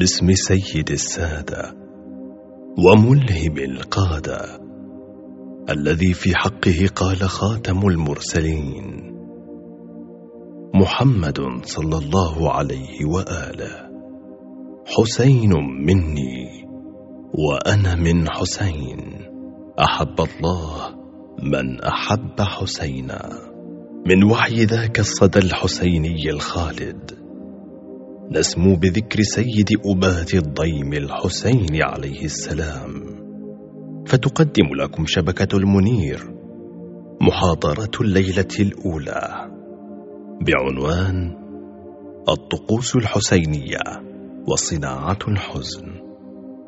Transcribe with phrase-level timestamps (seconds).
[0.00, 1.74] باسم سيد السادة
[2.78, 4.60] وملهم القادة
[5.70, 9.14] الذي في حقه قال خاتم المرسلين
[10.74, 13.90] محمد صلى الله عليه وآله.
[14.86, 15.52] حسين
[15.86, 16.64] مني
[17.34, 19.00] وأنا من حسين.
[19.80, 20.94] أحب الله
[21.42, 23.30] من أحب حسينا.
[24.06, 27.25] من وحي ذاك الصدى الحسيني الخالد.
[28.30, 33.16] نسمو بذكر سيد أبات الضيم الحسين عليه السلام.
[34.06, 36.34] فتقدم لكم شبكة المنير
[37.20, 39.50] محاضرة الليلة الأولى.
[40.40, 41.36] بعنوان
[42.28, 43.78] الطقوس الحسينية
[44.48, 45.86] وصناعة الحزن.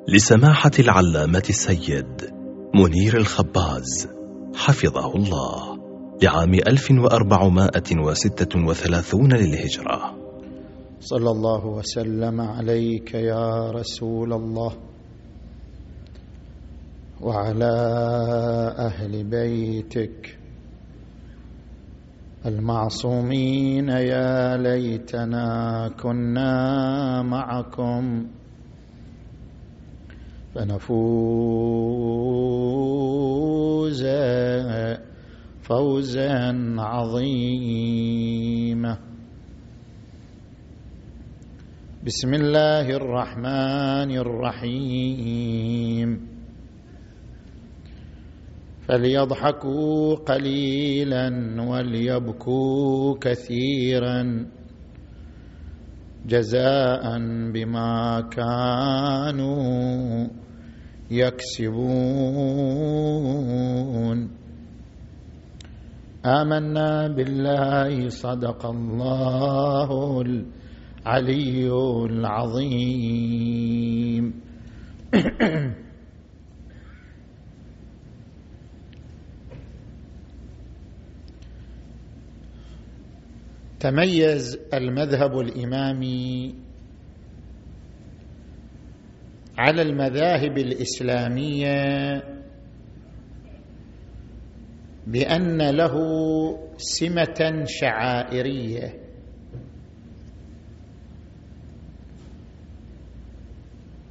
[0.08, 2.30] لسماحة العلامة السيد
[2.74, 4.08] منير الخباز
[4.54, 5.78] حفظه الله
[6.22, 10.17] لعام 1436 للهجرة.
[11.00, 14.72] صلى الله وسلم عليك يا رسول الله
[17.20, 17.74] وعلى
[18.78, 20.38] أهل بيتك
[22.46, 28.26] المعصومين يا ليتنا كنا معكم
[32.68, 34.04] فنفوز
[35.62, 37.88] فوزا عظيما
[42.08, 46.08] بسم الله الرحمن الرحيم.
[48.88, 51.28] فليضحكوا قليلا
[51.68, 54.46] وليبكوا كثيرا
[56.26, 57.04] جزاء
[57.52, 60.26] بما كانوا
[61.10, 61.78] يكسبون.
[66.24, 70.22] آمنا بالله صدق الله
[71.08, 71.72] العلي
[72.04, 73.24] العظيم.
[83.80, 86.54] تميز المذهب الإمامي
[89.58, 92.22] على المذاهب الإسلامية
[95.06, 95.94] بأن له
[96.76, 99.07] سمة شعائرية.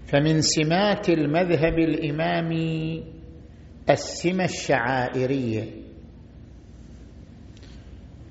[0.07, 3.03] فمن سمات المذهب الامامي
[3.89, 5.63] السمة الشعائرية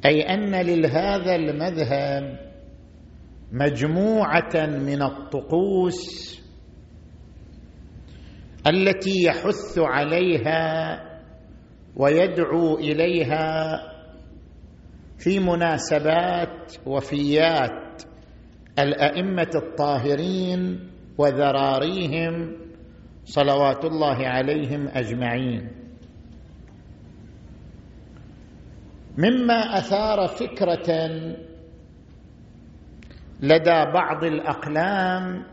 [0.05, 2.39] أي أن لهذا المذهب
[3.53, 6.27] مجموعة من الطقوس
[8.67, 11.03] التي يحث عليها
[11.97, 13.79] ويدعو إليها
[15.19, 18.03] في مناسبات وفيات
[18.79, 20.86] الأئمة الطاهرين
[21.19, 22.57] وذراريهم
[23.25, 25.69] صلوات الله عليهم أجمعين.
[29.19, 31.09] مما أثار فكرة
[33.41, 35.45] لدى بعض الأقلام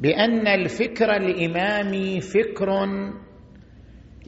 [0.00, 2.68] بأن الفكر الامامي فكر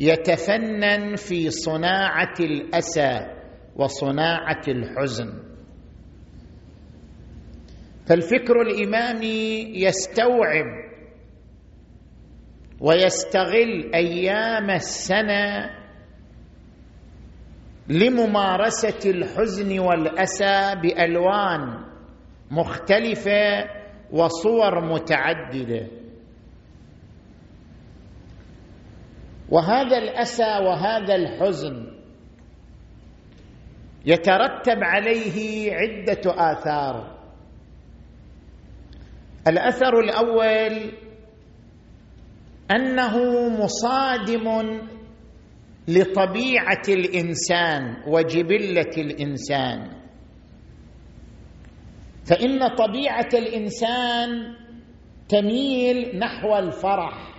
[0.01, 3.21] يتفنن في صناعة الأسى
[3.77, 5.48] وصناعة الحزن.
[8.09, 10.67] فالفكر الامامي يستوعب
[12.81, 15.71] ويستغل أيام السنة
[17.89, 21.85] لممارسة الحزن والأسى بألوان
[22.51, 23.65] مختلفة
[24.13, 25.89] وصور متعددة.
[29.49, 31.87] وهذا الأسى وهذا الحزن
[34.07, 37.18] يترتب عليه عدة آثار.
[39.49, 40.93] الأثر الأول
[42.71, 43.17] أنه
[43.49, 44.81] مصادم
[45.89, 49.91] لطبيعة الإنسان وجبلة الإنسان.
[52.25, 54.55] فإن طبيعة الإنسان
[55.29, 57.35] تميل نحو الفرح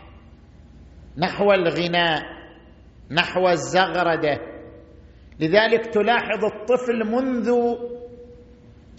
[1.18, 2.22] نحو الغناء
[3.12, 4.40] نحو الزغرده.
[5.40, 7.52] لذلك تلاحظ الطفل منذ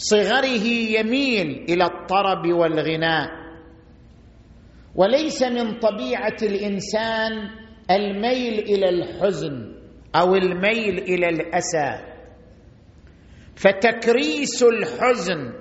[0.00, 0.64] صغره
[0.96, 3.28] يميل إلى الطرب والغناء.
[4.94, 7.32] وليس من طبيعة الإنسان
[7.90, 9.74] الميل إلى الحزن
[10.14, 12.00] أو الميل إلى الأسى.
[13.56, 15.52] فتكريس الحزن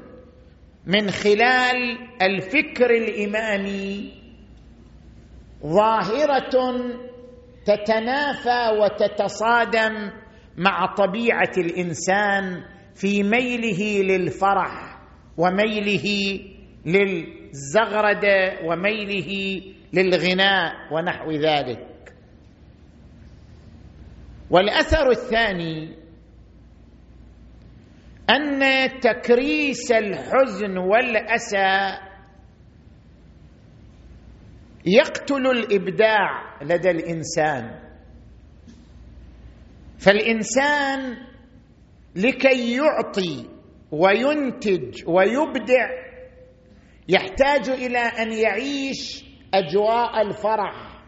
[0.85, 4.13] من خلال الفكر الإمامي
[5.63, 6.55] ظاهرة
[7.65, 10.11] تتنافى وتتصادم
[10.57, 12.63] مع طبيعة الإنسان
[12.99, 14.99] في ميله للفرح
[15.37, 16.39] وميله
[16.85, 19.61] للزغرده وميله
[19.93, 22.13] للغناء ونحو ذلك.
[24.49, 25.95] والأثر الثاني
[28.29, 28.59] أن
[28.99, 31.97] تكريس الحزن والأسى
[34.85, 37.79] يقتل الإبداع لدى الإنسان.
[39.99, 41.28] فالإنسان
[42.15, 43.45] لكي يعطي
[43.91, 45.89] وينتج ويبدع
[47.09, 51.01] يحتاج إلى أن يعيش أجواء الفرح.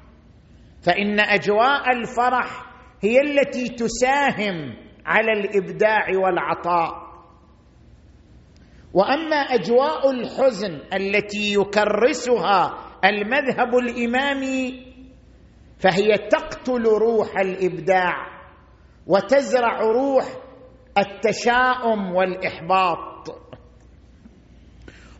[0.81, 2.71] فإن أجواء الفرح
[3.01, 4.75] هي التي تساهم
[5.06, 7.12] على الإبداع والعطاء.
[8.94, 14.92] وأما أجواء الحزن التي يكرسها المذهب الإمامي
[15.80, 18.15] فهي تقتل روح الإبداع
[19.07, 20.25] وتزرع روح
[20.97, 23.41] التشاؤم والإحباط.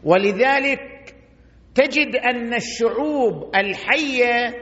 [0.04, 1.16] ولذلك
[1.76, 4.56] تجد أن الشعوب الحية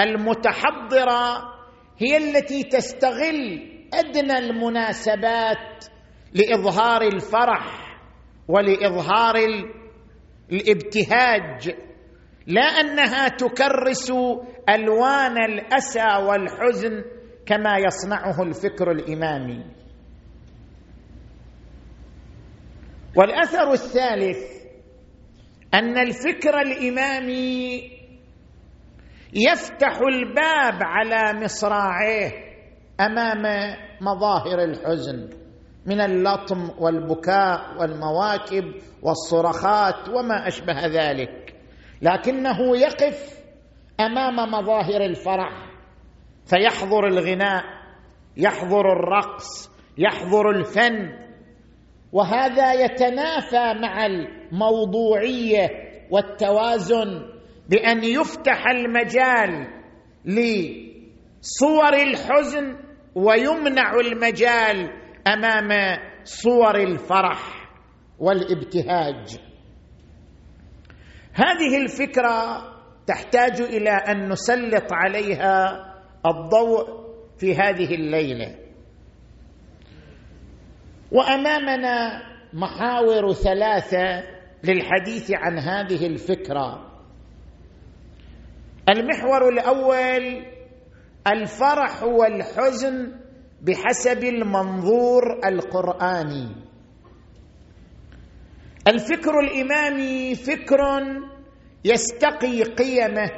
[0.00, 1.52] المتحضرة
[1.98, 5.84] هي التي تستغل أدنى المناسبات
[6.34, 7.98] لإظهار الفرح
[8.48, 9.34] ولإظهار
[10.52, 11.76] الابتهاج.
[12.46, 14.12] لا أنها تكرس
[14.68, 17.04] ألوان الأسى والحزن
[17.46, 19.81] كما يصنعه الفكر الإمامي.
[23.16, 24.38] والأثر الثالث
[25.74, 27.82] أن الفكر الإمامي
[29.34, 32.30] يفتح الباب على مصراعيه
[33.00, 33.42] أمام
[34.00, 35.28] مظاهر الحزن
[35.86, 38.64] من اللطم والبكاء والمواكب
[39.02, 41.54] والصرخات وما أشبه ذلك.
[42.02, 43.38] لكنه يقف
[44.00, 45.70] أمام مظاهر الفرح
[46.46, 47.64] فيحضر الغناء
[48.36, 51.12] يحضر الرقص يحضر الفن
[52.12, 55.68] وهذا يتنافى مع الموضوعية
[56.10, 57.22] والتوازن
[57.68, 59.66] بأن يفتح المجال
[60.24, 62.76] لصور الحزن
[63.14, 64.90] ويمنع المجال
[65.26, 67.70] أمام صور الفرح
[68.18, 69.38] والابتهاج.
[71.34, 72.62] هذه الفكرة
[73.06, 75.84] تحتاج إلى أن نسلط عليها
[76.26, 76.86] الضوء
[77.38, 78.61] في هذه الليلة.
[81.12, 82.22] وأمامنا
[82.52, 84.24] محاور ثلاثة
[84.64, 86.92] للحديث عن هذه الفكرة.
[88.88, 90.46] المحور الأول
[91.26, 93.12] الفرح والحزن
[93.62, 96.48] بحسب المنظور القرآني.
[98.88, 100.80] الفكر الإمامي فكر
[101.84, 103.30] يستقي قيمه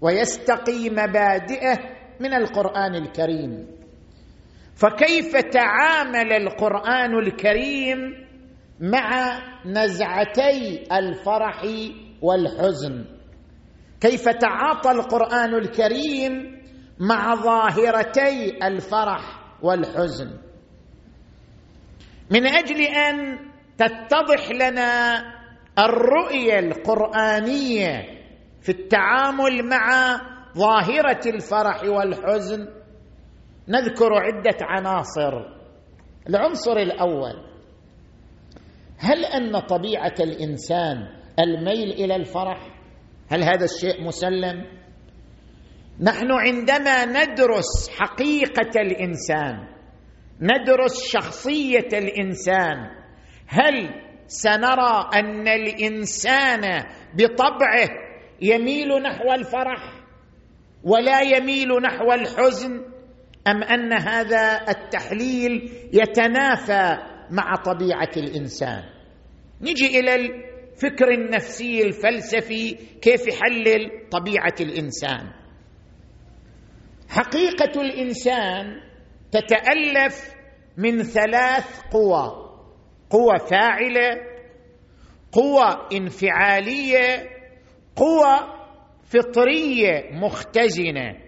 [0.00, 1.78] ويستقي مبادئه
[2.20, 3.77] من القرآن الكريم.
[4.78, 7.98] فكيف تعامل القرآن الكريم
[8.80, 11.62] مع نزعتي الفرح
[12.22, 13.04] والحزن؟
[14.00, 16.62] كيف تعاطى القرآن الكريم
[16.98, 20.30] مع ظاهرتي الفرح والحزن؟
[22.30, 23.38] من أجل أن
[23.78, 25.22] تتضح لنا
[25.78, 28.04] الرؤية القرآنية
[28.62, 30.20] في التعامل مع
[30.56, 32.77] ظاهرة الفرح والحزن
[33.68, 35.58] نذكر عدة عناصر.
[36.28, 37.48] العنصر الأول
[38.98, 40.96] هل أن طبيعة الإنسان
[41.38, 42.58] الميل إلى الفرح؟
[43.30, 44.64] هل هذا الشيء مسلم؟
[46.00, 49.68] نحن عندما ندرس حقيقة الإنسان
[50.40, 52.90] ندرس شخصية الإنسان
[53.46, 56.84] هل سنرى أن الإنسان
[57.14, 57.88] بطبعه
[58.42, 59.82] يميل نحو الفرح
[60.84, 62.97] ولا يميل نحو الحزن؟
[63.48, 66.98] أم أن هذا التحليل يتنافى
[67.30, 68.82] مع طبيعة الإنسان؟
[69.60, 75.32] نجي إلى الفكر النفسي الفلسفي كيف يحلل طبيعة الإنسان؟
[77.08, 78.80] حقيقة الإنسان
[79.32, 80.34] تتألف
[80.76, 82.48] من ثلاث قوى
[83.10, 84.10] قوه فاعلة
[85.32, 87.28] قوه انفعالية
[87.96, 88.58] قوه
[89.04, 91.27] فطرية مختزنة.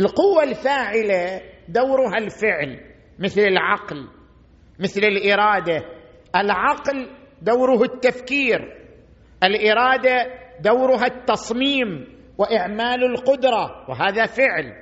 [0.00, 2.80] القوة الفاعلة دورها الفعل
[3.18, 4.08] مثل العقل
[4.78, 5.84] مثل الإرادة.
[6.36, 7.10] العقل
[7.42, 8.58] دوره التفكير
[9.42, 10.26] الإرادة
[10.60, 14.72] دورها التصميم وإعمال القدرة وهذا فعل.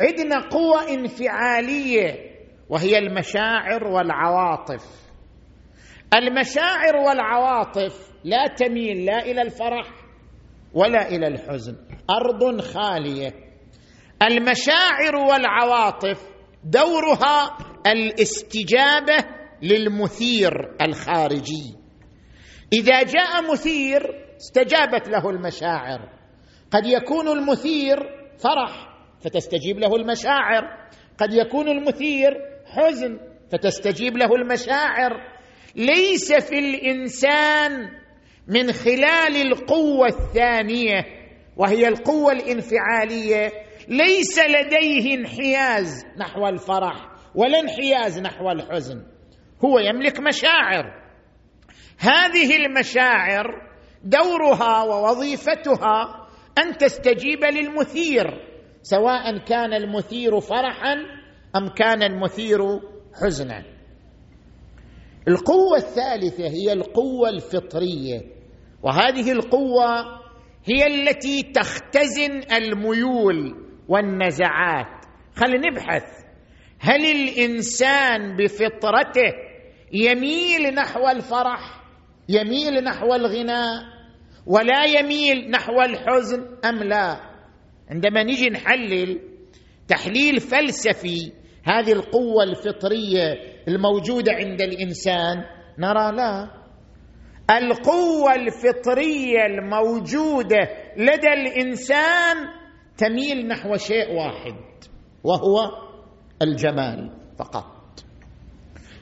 [0.00, 2.30] عندنا قوة انفعالية
[2.68, 5.10] وهي المشاعر والعواطف.
[6.14, 9.86] المشاعر والعواطف لا تميل لا إلى الفرح
[10.74, 11.76] ولا إلى الحزن
[12.10, 13.49] أرض خالية.
[14.22, 16.30] المشاعر والعواطف
[16.64, 19.16] دورها الاستجابة
[19.62, 21.74] للمثير الخارجي.
[22.72, 24.02] إذا جاء مثير
[24.36, 26.08] استجابت له المشاعر.
[26.70, 27.96] قد يكون المثير
[28.38, 28.88] فرح
[29.20, 30.62] فتستجيب له المشاعر.
[31.18, 32.30] قد يكون المثير
[32.66, 33.18] حزن
[33.52, 35.12] فتستجيب له المشاعر.
[35.76, 37.90] ليس في الإنسان
[38.48, 41.04] من خلال القوة الثانية
[41.56, 49.02] وهي القوة الانفعالية ليس لديه انحياز نحو الفرح ولا انحياز نحو الحزن.
[49.64, 51.00] هو يملك مشاعر.
[51.98, 53.46] هذه المشاعر
[54.04, 56.26] دورها ووظيفتها
[56.58, 58.26] أن تستجيب للمثير
[58.82, 60.94] سواء كان المثير فرحا
[61.56, 62.58] أم كان المثير
[63.22, 63.64] حزنا.
[65.28, 68.20] القوة الثالثة هي القوة الفطرية
[68.82, 70.20] وهذه القوة
[70.64, 75.04] هي التي تختزن الميول والنزعات.
[75.36, 76.04] خلينا نبحث.
[76.80, 79.32] هل الإنسان بفطرته
[79.92, 81.80] يميل نحو الفرح
[82.28, 83.82] يميل نحو الغناء
[84.46, 87.20] ولا يميل نحو الحزن أم لا؟
[87.90, 89.20] عندما نجي نحلل
[89.88, 91.32] تحليل فلسفي
[91.64, 93.34] هذه القوة الفطرية
[93.68, 95.44] الموجودة عند الإنسان
[95.78, 96.50] نرى لا.
[97.50, 102.36] القوة الفطرية الموجودة لدى الإنسان
[103.00, 104.56] تميل نحو شيء واحد
[105.24, 105.70] وهو
[106.42, 108.04] الجمال فقط.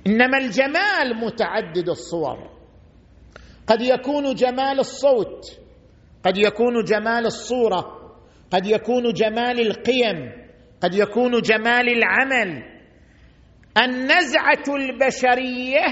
[0.07, 2.51] إنما الجمال متعدد الصور.
[3.67, 5.61] قد يكون جمال الصوت
[6.25, 7.99] قد يكون جمال الصورة
[8.51, 10.33] قد يكون جمال القيم
[10.81, 12.63] قد يكون جمال العمل.
[13.83, 15.85] النزعة البشرية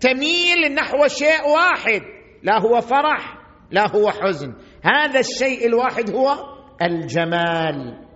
[0.00, 2.02] تميل نحو شيء واحد
[2.42, 3.38] لا هو فرح
[3.70, 4.54] لا هو حزن.
[4.82, 8.06] هذا الشيء الواحد هو الجمال.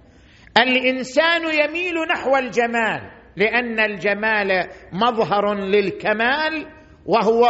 [0.58, 3.00] الإنسان يميل نحو الجمال
[3.36, 6.66] لأن الجمال مظهر للكمال
[7.06, 7.46] وهو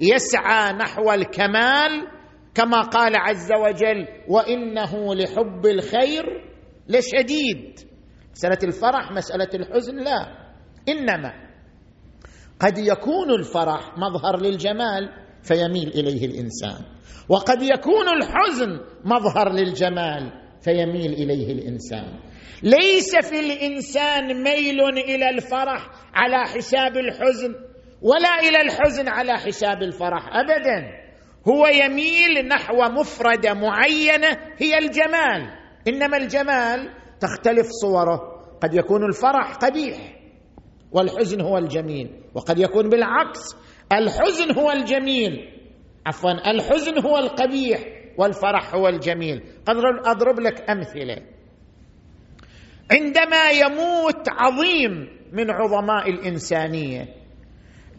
[0.00, 2.08] يسعى نحو الكمال
[2.54, 6.24] كما قال عز وجل وإنه لحب الخير
[6.88, 7.78] لشديد.
[8.32, 10.26] مسألة الفرح مسألة الحزن لا.
[10.88, 11.32] إنما
[12.60, 15.10] قد يكون الفرح مظهر للجمال
[15.42, 16.84] فيميل إليه الإنسان.
[17.28, 22.20] وقد يكون الحزن مظهر للجمال فيميل إليه الإنسان.
[22.62, 27.54] ليس في الإنسان ميل إلى الفرح على حساب الحزن
[28.02, 30.90] ولا إلى الحزن على حساب الفرح ابدا.
[31.48, 35.50] هو يميل نحو مفرده معينه هي الجمال.
[35.88, 38.20] إنما الجمال تختلف صوره
[38.62, 39.98] قد يكون الفرح قبيح
[40.92, 42.10] والحزن هو الجميل.
[42.34, 43.40] وقد يكون بالعكس
[43.92, 45.48] الحزن هو الجميل.
[46.06, 47.80] عفوا الحزن هو القبيح.
[48.18, 49.42] والفرح هو الجميل.
[49.66, 51.16] قد اضرب لك أمثلة.
[52.92, 57.08] عندما يموت عظيم من عظماء الإنسانية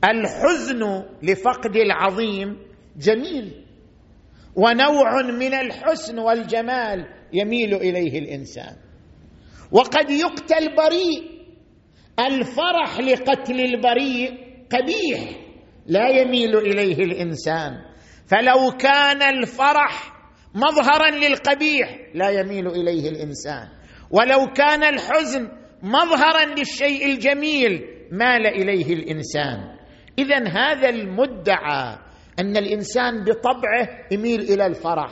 [0.03, 2.57] الحزن لفقد العظيم
[2.97, 3.65] جميل
[4.55, 8.75] ونوع من الحسن والجمال يميل إليه الإنسان.
[9.71, 11.37] وقد يقتل بريء.
[12.19, 14.31] الفرح لقتل البريء
[14.71, 15.39] قبيح
[15.85, 17.71] لا يميل إليه الإنسان.
[18.27, 20.13] فلو كان الفرح
[20.55, 23.67] مظهرا للقبيح لا يميل إليه الإنسان.
[24.11, 25.49] ولو كان الحزن
[25.83, 29.77] مظهرا للشيء الجميل مال إليه الإنسان.
[30.19, 31.97] اذا هذا المدعى
[32.39, 35.11] أن الإنسان بطبعه يميل إلى الفرح.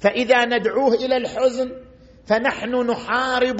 [0.00, 1.72] فإذا ندعوه إلى الحزن
[2.26, 3.58] فنحن نحارب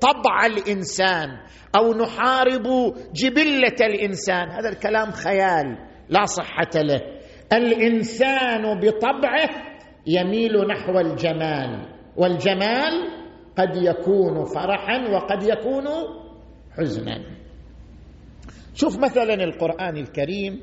[0.00, 1.28] طبع الإنسان
[1.76, 4.50] أو نحارب جبلة الإنسان.
[4.50, 5.78] هذا الكلام خيال
[6.08, 7.19] لا صحة له.
[7.52, 9.50] الإنسان بطبعه
[10.06, 13.08] يميل نحو الجمال والجمال
[13.58, 15.84] قد يكون فرحا وقد يكون
[16.78, 17.20] حزنا.
[18.74, 20.60] شوف مثلا القرآن الكريم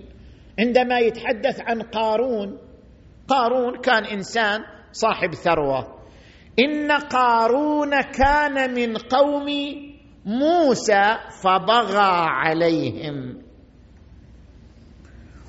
[0.60, 2.58] عندما يتحدث عن قارون
[3.28, 5.98] قارون كان إنسان صاحب ثروة.
[6.60, 9.46] إن قارون كان من قوم
[10.26, 13.47] موسى فبغى عليهم.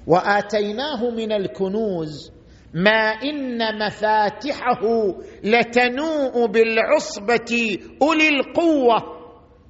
[0.08, 2.32] وآتيناه من الكنوز
[2.74, 4.80] ما إن مفاتحه
[5.44, 9.18] لتنوء بالعصبة أولي القوة.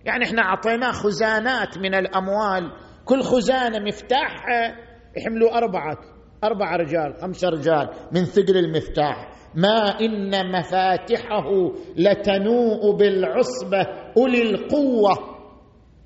[0.04, 2.72] يعني إحنا أعطيناه خزانات من الأموال.
[3.04, 4.76] كل خزانة مفتاحها
[5.16, 5.98] يحملوا أربعة
[6.44, 9.28] أربع رجال خمسة رجال من ثقل المفتاح.
[9.54, 15.38] ما إن مفاتحه لتنوء بالعصبة أولي القوة.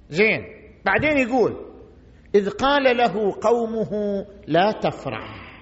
[0.08, 0.40] زين
[0.84, 1.71] بعدين يقول
[2.34, 3.90] إذ قال له قومه
[4.46, 5.52] لا تفرح.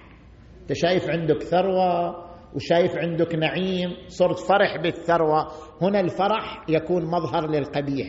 [0.61, 2.25] أنت شايف عندك ثروة
[2.55, 5.47] وشايف عندك نعيم صرت فرح بالثروة.
[5.81, 8.07] هنا الفرح يكون مظهر للقبيح.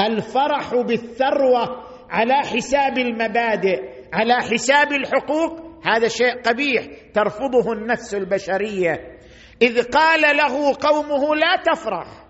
[0.00, 3.80] الفرح بالثروة على حساب المبادئ
[4.12, 9.18] على حساب الحقوق هذا شيء قبيح ترفضه النفس البشرية.
[9.62, 12.26] إذ قال له قومه لا تفرح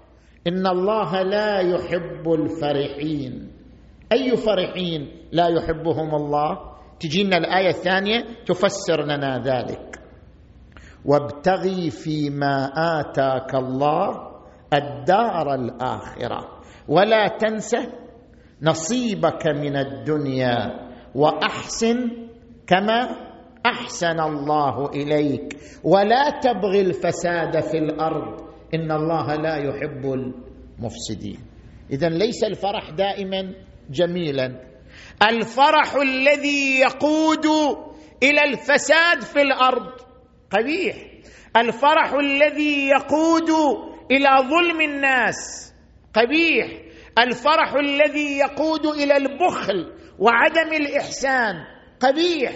[0.46, 3.59] إن الله لا يحب الفرحين.
[4.12, 6.58] أي فرحين لا يحبهم الله؟
[7.00, 10.00] تجينا الآية الثانية تفسر لنا ذلك.
[11.04, 14.30] وابتغي فيما آتاك الله
[14.74, 16.48] الدار الآخرة.
[16.88, 17.76] ولا تنس
[18.62, 20.56] نصيبك من الدنيا
[21.14, 22.10] وأحسن
[22.66, 23.08] كما
[23.66, 25.56] أحسن الله إليك.
[25.84, 28.40] ولا تبغي الفساد في الأرض.
[28.74, 31.38] إن الله لا يحب المفسدين.
[31.90, 33.54] اذا ليس الفرح دائما
[33.90, 34.70] جميلا.
[35.28, 37.46] الفرح الذي يقود
[38.22, 39.92] إلى الفساد في الأرض.
[40.50, 40.96] قبيح.
[41.56, 43.50] الفرح الذي يقود
[44.10, 45.72] إلى ظلم الناس.
[46.14, 46.82] قبيح.
[47.18, 51.54] الفرح الذي يقود إلى البخل وعدم الإحسان.
[52.00, 52.52] قبيح.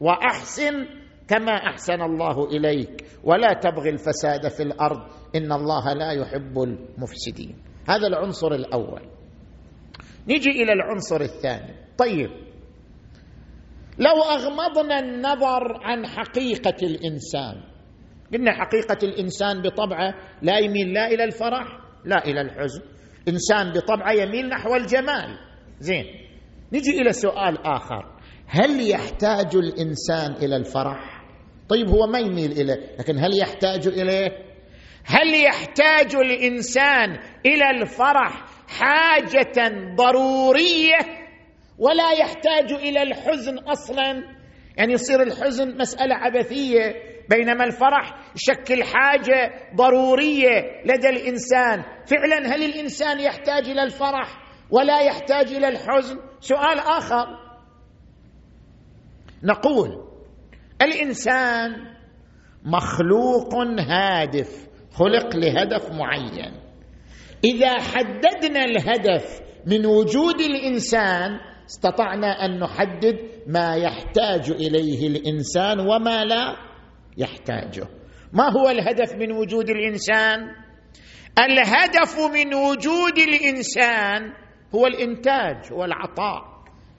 [0.00, 0.86] وأحسن
[1.28, 3.04] كما أحسن الله إليك.
[3.24, 5.00] ولا تبغي الفساد في الأرض.
[5.36, 7.56] إن الله لا يحب المفسدين.
[7.88, 9.17] هذا العنصر الأول.
[10.28, 11.74] نجي إلى العنصر الثاني.
[11.98, 12.30] طيب.
[13.98, 17.62] لو أغمضنا النظر عن حقيقة الإنسان
[18.32, 21.66] قلنا حقيقة الإنسان بطبعه لا يميل لا إلى الفرح
[22.04, 22.82] لا إلى الحزن.
[23.28, 25.38] إنسان بطبعه يميل نحو الجمال.
[25.80, 26.04] زين.
[26.72, 28.18] نجي إلى سؤال آخر.
[28.46, 31.24] هل يحتاج الإنسان إلى الفرح؟
[31.68, 34.48] طيب هو ما يميل إليه لكن هل يحتاج إليه؟
[35.04, 40.98] هل يحتاج الإنسان إلى الفرح حاجة ضرورية
[41.78, 44.38] ولا يحتاج إلى الحزن أصلا.
[44.76, 46.94] يعني يصير الحزن مسألة عبثية
[47.30, 51.82] بينما الفرح يشكل حاجة ضرورية لدى الإنسان.
[52.06, 54.28] فعلا هل الإنسان يحتاج إلى الفرح
[54.70, 57.26] ولا يحتاج إلى الحزن؟ سؤال آخر.
[59.42, 59.88] نقول
[60.82, 61.72] الإنسان
[62.64, 66.67] مخلوق هادف خلق لهدف معين.
[67.44, 76.56] إذا حددنا الهدف من وجود الإنسان استطعنا أن نحدد ما يحتاج إليه الإنسان وما لا
[77.18, 77.88] يحتاجه.
[78.32, 80.38] ما هو الهدف من وجود الإنسان؟
[81.38, 84.32] الهدف من وجود الإنسان
[84.74, 86.42] هو الإنتاج هو العطاء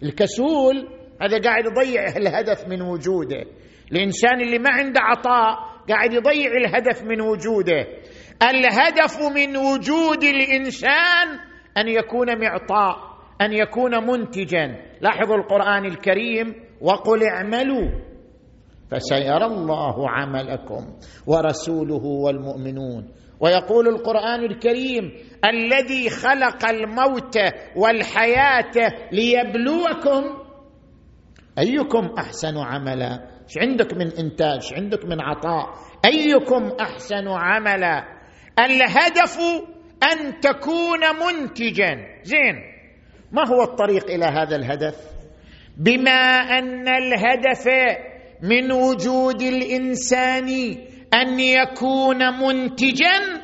[0.04, 0.88] الكسول
[1.22, 3.44] هذا قاعد يضيع الهدف من وجوده.
[3.92, 7.88] الإنسان اللي ما عنده عطاء قاعد يضيع الهدف من وجوده.
[8.44, 11.28] الهدف من وجود الإنسان
[11.78, 12.96] أن يكون معطاء
[13.42, 14.76] أن يكون منتجا.
[15.02, 17.90] لاحظوا القرآن الكريم وقل اعملوا
[18.92, 20.86] فسيرى الله عملكم
[21.28, 23.10] ورسوله والمؤمنون.
[23.40, 25.12] ويقول القرآن الكريم
[25.46, 27.38] الذي خلق الموت
[27.76, 28.74] والحياة
[29.12, 30.24] ليبلوكم
[31.60, 33.30] أيكم أحسن عملا.
[33.44, 35.66] إيش عندك من إنتاج؟ إيش عندك من عطاء؟
[36.06, 38.19] أيكم أحسن عملا.
[38.66, 39.38] الهدف
[40.04, 41.92] أن تكون منتجا.
[42.24, 42.56] زين.
[43.32, 44.96] ما هو الطريق إلى هذا الهدف؟
[45.78, 47.66] بما أن الهدف
[48.42, 50.50] من وجود الإنسان
[51.14, 53.42] أن يكون منتجا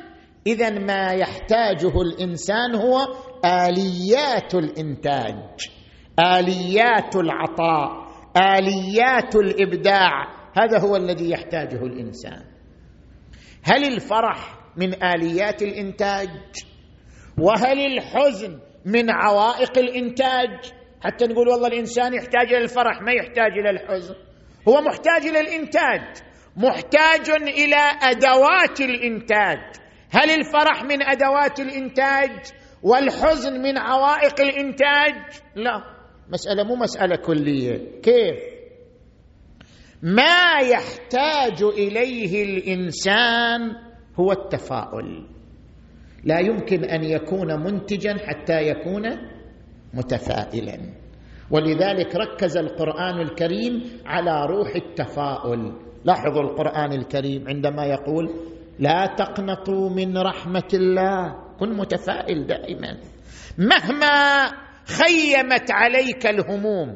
[0.47, 3.08] اذا ما يحتاجه الإنسان هو
[3.45, 5.69] آليات الإنتاج
[6.19, 8.06] آليات العطاء
[8.38, 10.28] آليات الإبداع.
[10.58, 12.43] هذا هو الذي يحتاجه الإنسان.
[13.63, 16.29] هل الفرح من آليات الإنتاج؟
[17.39, 23.69] وهل الحزن من عوائق الإنتاج؟ حتى نقول والله الإنسان يحتاج إلى الفرح ما يحتاج إلى
[23.69, 24.15] الحزن.
[24.67, 26.01] هو محتاج إلى الإنتاج
[26.57, 29.59] محتاج إلى أدوات الإنتاج.
[30.11, 32.29] هل الفرح من أدوات الإنتاج؟
[32.83, 35.15] والحزن من عوائق الإنتاج؟
[35.55, 35.83] لا.
[36.29, 38.01] مسألة مو مسألة كلية.
[38.01, 38.55] كيف؟
[40.01, 43.85] ما يحتاج إليه الإنسان
[44.19, 45.28] هو التفاؤل.
[46.23, 49.04] لا يمكن أن يكون منتجا حتى يكون
[49.93, 50.78] متفائلا.
[51.51, 55.73] ولذلك ركز القرآن الكريم على روح التفاؤل.
[56.06, 58.30] لاحظوا القرآن الكريم عندما يقول
[58.80, 61.36] لا تقنطوا من رحمة الله.
[61.60, 62.97] كن متفائل دائما.
[63.58, 64.45] مهما
[64.86, 66.95] خيمت عليك الهموم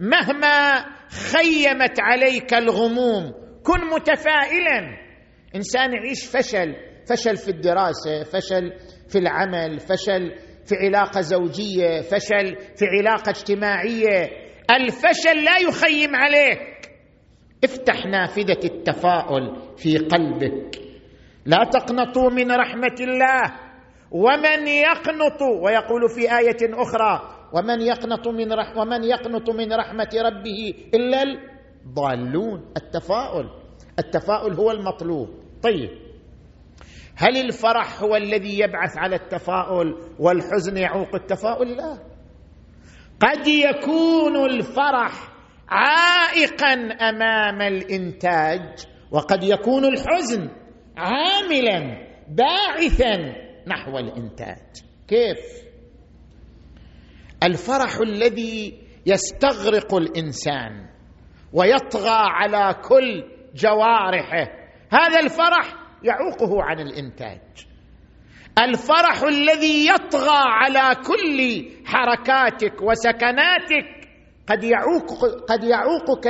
[0.00, 5.05] مهما خيمت عليك الغموم كن متفائلا.
[5.56, 6.76] إنسان يعيش فشل
[7.08, 8.72] فشل في الدراسة فشل
[9.08, 10.34] في العمل فشل
[10.66, 14.30] في علاقة زوجية فشل في علاقة اجتماعية.
[14.70, 16.90] الفشل لا يخيم عليك.
[17.64, 20.80] افتح نافذة التفاؤل في قلبك.
[21.46, 23.66] لا تقنطوا من رحمة الله.
[24.10, 30.74] ومن يقنط ويقول في آية أخرى ومن يقنط من رح ومن يقنط من رحمة ربه
[30.94, 31.22] إلا
[31.94, 33.50] ضالون التفاؤل.
[33.98, 35.45] التفاؤل هو المطلوب.
[35.62, 35.90] طيب.
[37.16, 41.98] هل الفرح هو الذي يبعث على التفاؤل والحزن يعوق التفاؤل؟ لا.
[43.20, 45.32] قد يكون الفرح
[45.68, 46.72] عائقا
[47.08, 50.50] أمام الإنتاج وقد يكون الحزن
[50.96, 53.16] عاملا باعثا
[53.66, 54.72] نحو الإنتاج.
[55.08, 55.66] كيف؟
[57.42, 60.86] الفرح الذي يستغرق الإنسان
[61.52, 67.40] ويطغى على كل جوارحه هذا الفرح يعوقه عن الإنتاج.
[68.58, 74.08] الفرح الذي يطغى على كل حركاتك وسكناتك
[74.46, 76.26] قد يعوق قد يعوقك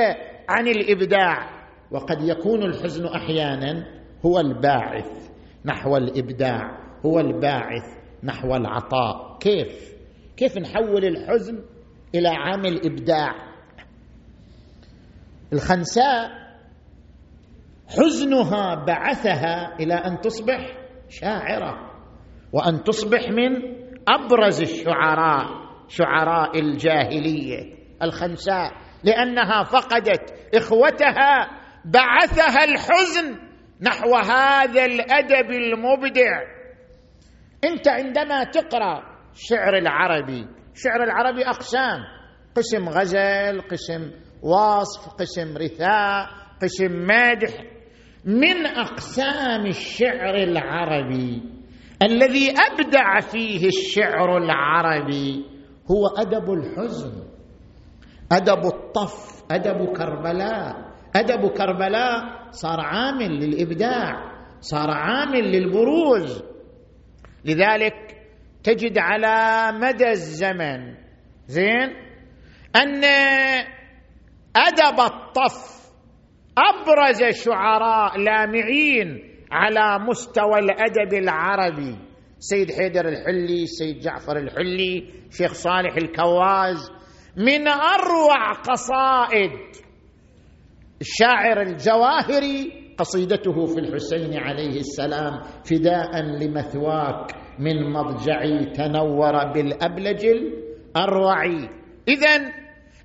[0.48, 1.50] عن الإبداع
[1.90, 3.86] وقد يكون الحزن أحيانا
[4.26, 5.30] هو الباعث
[5.64, 9.38] نحو الإبداع هو الباعث نحو العطاء.
[9.38, 9.94] كيف؟
[10.36, 11.62] كيف نحول الحزن
[12.14, 13.34] إلى عامل إبداع؟
[15.52, 16.45] الخنساء
[17.88, 20.76] حزنها بعثها إلى أن تصبح
[21.08, 21.90] شاعرة
[22.52, 23.76] وأن تصبح من
[24.08, 25.46] أبرز الشعراء
[25.88, 28.72] شعراء الجاهلية الخنساء
[29.04, 31.50] لأنها فقدت إخوتها
[31.84, 33.38] بعثها الحزن
[33.82, 36.42] نحو هذا الأدب المبدع.
[37.64, 41.98] أنت عندما تقرأ الشعر العربي الشعر العربي أقسام
[42.56, 44.10] قسم غزل قسم
[44.42, 46.26] وصف قسم رثاء
[46.62, 47.75] قسم مادح
[48.26, 51.42] من أقسام الشعر العربي.
[52.02, 55.44] الذي أبدع فيه الشعر العربي
[55.90, 57.22] هو أدب الحزن
[58.32, 60.74] أدب الطف أدب كربلاء.
[61.16, 64.12] أدب كربلاء صار عامل للإبداع
[64.60, 66.42] صار عامل للبروز.
[67.44, 67.94] لذلك
[68.62, 70.94] تجد على مدى الزمن
[71.46, 71.88] زين
[72.76, 73.04] أن
[74.56, 75.75] أدب الطف
[76.58, 81.96] أبرز شعراء لامعين على مستوى الأدب العربي.
[82.38, 86.90] سيد حيدر الحلي سيد جعفر الحلي شيخ صالح الكواز.
[87.36, 89.50] من أروع قصائد
[91.00, 101.44] الشاعر الجواهري قصيدته في الحسين عليه السلام فداء لمثواك من مضجعي تنور بالابلج الاروع
[102.08, 102.52] اذا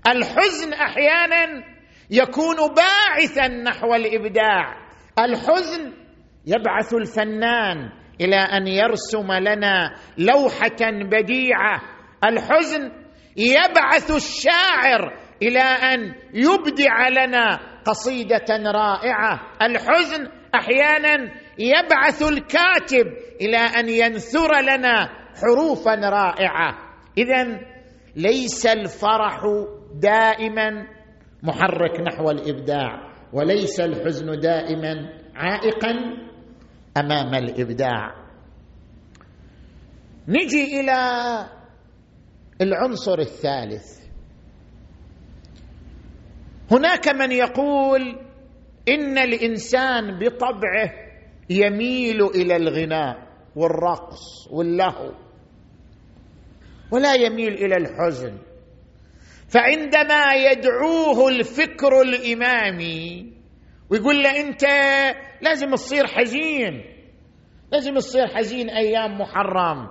[0.07, 1.63] الحزن أحيانا
[2.11, 4.75] يكون باعثا نحو الإبداع.
[5.19, 5.93] الحزن
[6.45, 7.89] يبعث الفنان
[8.21, 11.81] إلى أن يرسم لنا لوحة بديعة.
[12.23, 12.91] الحزن
[13.37, 19.39] يبعث الشاعر إلى أن يبدع لنا قصيدة رائعة.
[19.61, 23.05] الحزن أحيانا يبعث الكاتب
[23.41, 25.09] إلى أن ينثر لنا
[25.41, 26.77] حروفا رائعة.
[27.17, 27.59] اذا
[28.15, 29.41] ليس الفرح
[30.01, 30.87] دائما
[31.43, 35.91] محرك نحو الإبداع وليس الحزن دائما عائقا
[36.97, 38.15] أمام الإبداع.
[40.27, 40.99] نجي إلى
[42.61, 44.01] العنصر الثالث.
[46.71, 48.01] هناك من يقول
[48.89, 50.91] إن الإنسان بطبعه
[51.49, 55.11] يميل إلى الغناء والرقص واللهو
[56.91, 58.37] ولا يميل إلى الحزن.
[59.51, 63.33] فعندما يدعوه الفكر الإمامي
[63.89, 64.63] ويقول له أنت
[65.41, 66.83] لازم تصير حزين
[67.71, 69.87] لازم تصير حزين أيام محرم.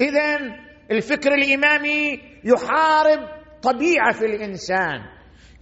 [0.00, 0.38] اذا
[0.90, 3.28] الفكر الإمامي يحارب
[3.62, 5.00] طبيعة في الإنسان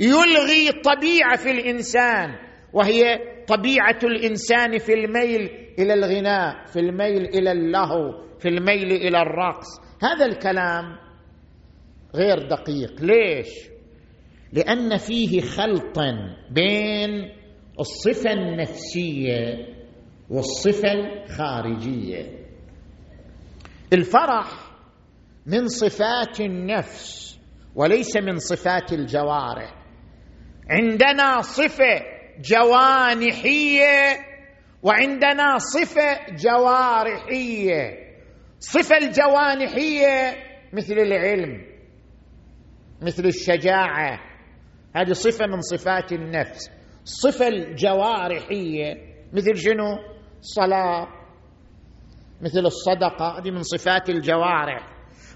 [0.01, 2.35] يلغي طبيعة في الإنسان
[2.73, 9.69] وهي طبيعة الإنسان في الميل إلى الغناء في الميل إلى اللهو في الميل إلى الرقص.
[10.03, 10.85] هذا الكلام
[12.15, 13.03] غير دقيق.
[13.03, 13.49] ليش؟
[14.53, 17.33] لأن فيه خلطا بين
[17.81, 19.69] الصفة النفسية
[20.31, 22.27] والصفة الخارجية.
[23.93, 24.51] الفرح
[25.47, 27.39] من صفات النفس
[27.75, 29.75] وليس من صفات الجوارح.
[30.71, 32.03] عندنا صفة
[32.41, 34.17] جوانحية
[34.83, 38.13] وعندنا صفة جوارحية.
[38.61, 40.37] صفة الجوانحية
[40.73, 41.72] مثل العلم.
[43.03, 44.21] مثل الشجاعة.
[44.97, 46.71] هذه صفة من صفات النفس.
[47.03, 48.95] الصفه الجوارحية.
[49.33, 49.99] مثل شنو؟
[50.39, 51.09] الصلاه
[52.41, 53.39] مثل الصدقة.
[53.39, 54.89] هذه من صفات الجوارح.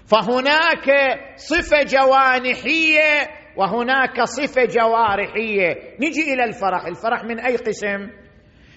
[0.05, 0.89] فهناك
[1.35, 3.27] صفة جوانحية
[3.57, 5.69] وهناك صفة جوارحية.
[5.99, 6.85] نجي إلى الفرح.
[6.85, 8.09] الفرح من أي قسم؟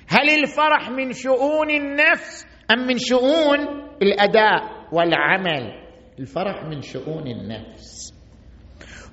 [0.09, 3.59] هل الفرح من شؤون النفس أم من شؤون
[4.03, 5.73] الأداء والعمل؟
[6.19, 8.20] الفرح من شؤون النفس.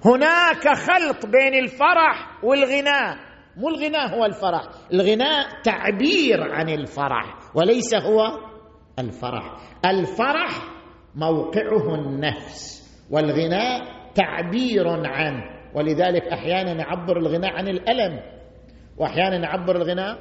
[0.06, 3.18] هناك خلط بين الفرح والغناء.
[3.58, 4.62] مو الغناء هو الفرح
[4.94, 8.22] الغناء تعبير عن الفرح وليس هو
[9.00, 9.58] الفرح.
[9.86, 10.50] الفرح
[11.16, 13.82] موقعه النفس والغناء
[14.16, 15.44] تعبير عنه
[15.76, 18.20] ولذلك أحيانا يعبر الغناء عن الألم
[18.98, 20.18] وأحيانا يعبر الغناء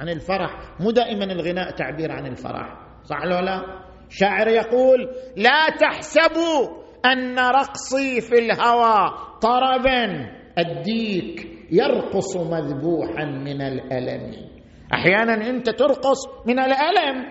[0.00, 0.80] عن الفرح.
[0.80, 3.62] مو دائما الغناء تعبير عن الفرح صح ولا لا؟
[4.08, 9.10] شاعر يقول لا تحسبوا أن رقصي في الهوى
[9.42, 10.30] طربا.
[10.58, 14.50] الديك يرقص مذبوحا من الألم.
[14.94, 17.26] أحيانا أنت ترقص من الألم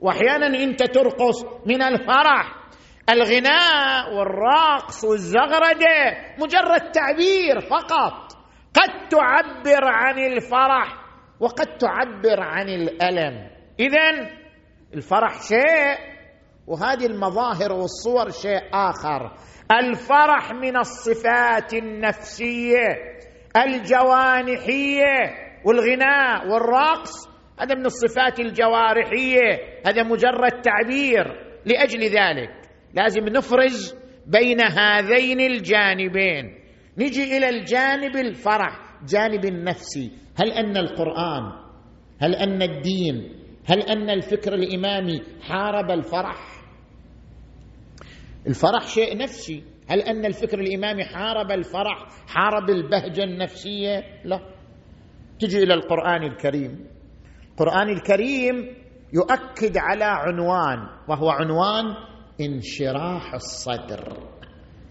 [0.00, 2.54] واحيانا أنت ترقص من الفرح.
[3.10, 8.32] الغناء والرقص والزغرده مجرد تعبير فقط.
[8.74, 11.04] قد تعبر عن الفرح
[11.40, 13.50] وقد تعبر عن الألم.
[13.80, 14.30] اذا
[14.94, 16.13] الفرح شيء
[16.66, 19.32] وهذه المظاهر والصور شيء آخر.
[19.72, 22.88] الفرح من الصفات النفسية
[23.56, 25.16] الجوانحية
[25.64, 27.28] والغناء والرقص
[27.60, 31.24] هذا من الصفات الجوارحية هذا مجرد تعبير
[31.66, 32.50] لأجل ذلك.
[32.94, 33.94] لازم نفرز
[34.26, 36.58] بين هذين الجانبين.
[36.98, 40.10] نجي إلى الجانب الفرح جانب النفسي.
[40.40, 41.64] هل أن القرآن
[42.20, 46.53] هل أن الدين هل أن الفكر الإمامي حارب الفرح؟
[48.46, 49.62] الفرح شيء نفسي.
[49.88, 54.40] هل أن الفكر الإمامي حارب الفرح حارب البهجة النفسية؟ لا.
[55.40, 56.86] تجي إلى القرآن الكريم.
[57.50, 58.76] القرآن الكريم
[59.12, 60.78] يؤكد على عنوان
[61.08, 61.84] وهو عنوان
[62.40, 64.16] انشراح الصدر.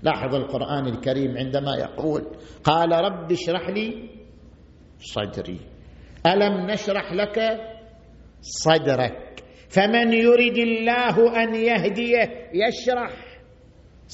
[0.04, 2.22] لاحظ القرآن الكريم عندما يقول
[2.64, 4.10] قال رب اشرح لي
[5.00, 5.60] صدري.
[6.26, 7.40] ألم نشرح لك
[8.42, 13.33] صدرك؟ فمن يرد الله أن يهديه يشرح.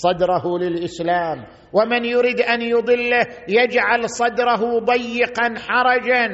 [0.03, 1.45] صدره للإسلام.
[1.73, 6.27] ومن يرد أن يضله يجعل صدره ضيقا حرجا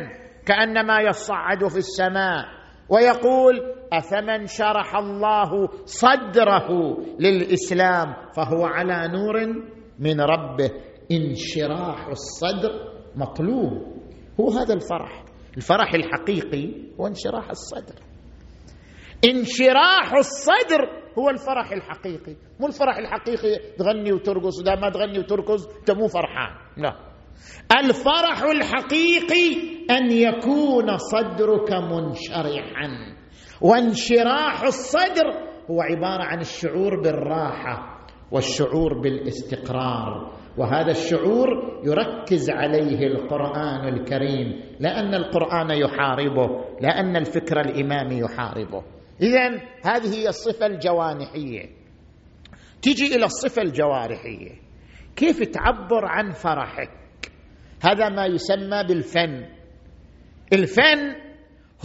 [0.45, 2.45] كأنما يصعد في السماء.
[2.89, 3.56] ويقول
[3.93, 9.36] أفمن شرح الله صدره للإسلام فهو على نور
[9.99, 10.69] من ربه.
[11.12, 12.71] انشراح الصدر
[13.15, 13.71] مطلوب.
[14.39, 15.23] هو هذا الفرح.
[15.58, 17.95] الفرح الحقيقي هو انشراح الصدر.
[19.30, 22.36] انشراح الصدر هو الفرح الحقيقي.
[22.60, 24.62] مو الفرح الحقيقي تغني وترقص.
[24.62, 26.56] اذا ما تغني وترقص أنت مو فرحان.
[26.78, 26.95] لا.
[27.80, 33.15] الفرح الحقيقي أن يكون صدرك منشرحا.
[33.62, 35.28] وانشراح الصدر
[35.71, 37.95] هو عبارة عن الشعور بالراحة
[38.32, 40.32] والشعور بالاستقرار.
[40.58, 41.47] وهذا الشعور
[41.86, 48.95] يركز عليه القرآن الكريم لأن القرآن يحاربه لأن الفكر الإمامي يحاربه.
[49.21, 51.69] اذا هذه هي الصفة الجوانحية.
[52.82, 54.51] تجي إلى الصفة الجوارحية.
[55.15, 56.91] كيف تعبر عن فرحك؟
[57.84, 59.45] هذا ما يسمى بالفن.
[60.54, 61.15] الفن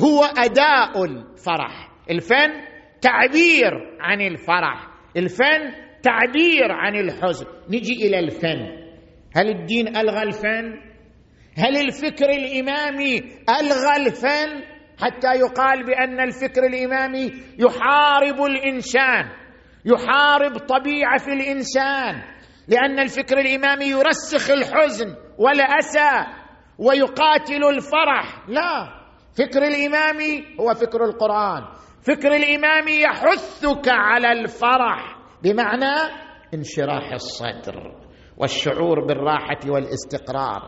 [0.00, 1.92] هو أداء الفرح.
[2.10, 2.50] الفن
[3.00, 4.90] تعبير عن الفرح.
[5.16, 7.46] الفن تعبير عن الحزن.
[7.68, 8.80] نجي إلى الفن.
[9.36, 10.90] هل الدين ألغى الفن؟
[11.56, 13.18] هل الفكر الإمامي
[13.60, 14.69] ألغى الفن؟
[15.02, 19.30] حتى يقال بأن الفكر الإمامي يحارب الإنسان
[19.84, 22.22] يحارب طبيعة في الإنسان
[22.68, 26.26] لأن الفكر الإمامي يرسخ الحزن والأسى
[26.78, 28.48] ويقاتل الفرح.
[28.48, 29.00] لا
[29.38, 31.62] فكر الإمامي هو فكر القرآن.
[32.02, 35.94] فكر الإمامي يحثك على الفرح بمعنى
[36.54, 37.92] انشراح الصدر
[38.36, 40.62] والشعور بالراحة والاستقرار.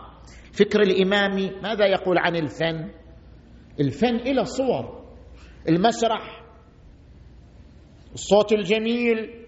[0.53, 3.02] فكر الإمامي ماذا يقول عن الفن؟
[3.81, 5.03] الفن إلى صور
[5.69, 6.43] المسرح
[8.15, 9.45] الصوت الجميل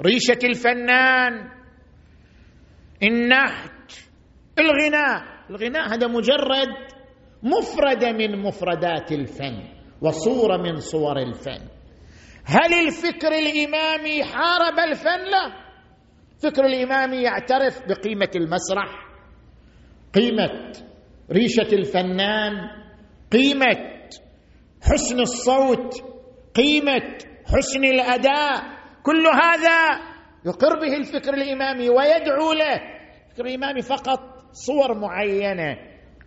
[0.00, 1.50] ريشة الفنان
[3.02, 3.92] النحت
[4.58, 5.22] الغناء.
[5.50, 6.68] الغناء هذا مجرد
[7.42, 9.62] مفرده من مفردات الفن
[10.00, 11.68] وصورة من صور الفن.
[12.44, 15.64] هل الفكر الإمامي حارب الفن؟ لا.
[16.34, 19.08] الفكر الإمامي يعترف بقيمة المسرح
[20.14, 20.72] قيمة
[21.30, 22.52] ريشة الفنان
[23.34, 24.10] قيمة
[24.82, 25.94] حسن الصوت
[26.54, 28.62] قيمة حسن الأداء
[29.02, 29.78] كل هذا
[30.46, 32.80] يقر به الفكر الإمامي ويدعو له.
[33.26, 34.20] الفكر الإمامي فقط
[34.52, 35.76] صور معينة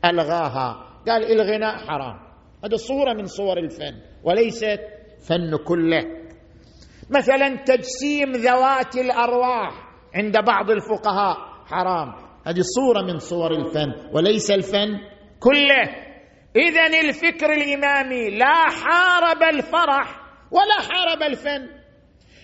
[0.06, 1.02] ألغاها.
[1.08, 2.20] قال الغناء حرام.
[2.66, 3.94] هذا صورة من صور الفن
[4.24, 4.80] وليست
[5.30, 6.04] فن كله.
[7.10, 9.74] مثلا تجسيم ذوات الأرواح
[10.16, 12.14] عند بعض الفقهاء حرام.
[12.48, 15.00] هذه صورة من صور الفن وليس الفن
[15.40, 16.07] كله.
[16.56, 21.68] اذا الفكر الإمامي لا حارب الفرح ولا حارب الفن.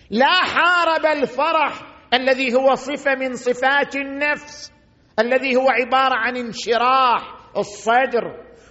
[0.09, 1.73] لا حارب الفرح
[2.13, 4.73] الذي هو صفة من صفات النفس
[5.19, 7.21] الذي هو عبارة عن انشراح
[7.57, 8.23] الصدر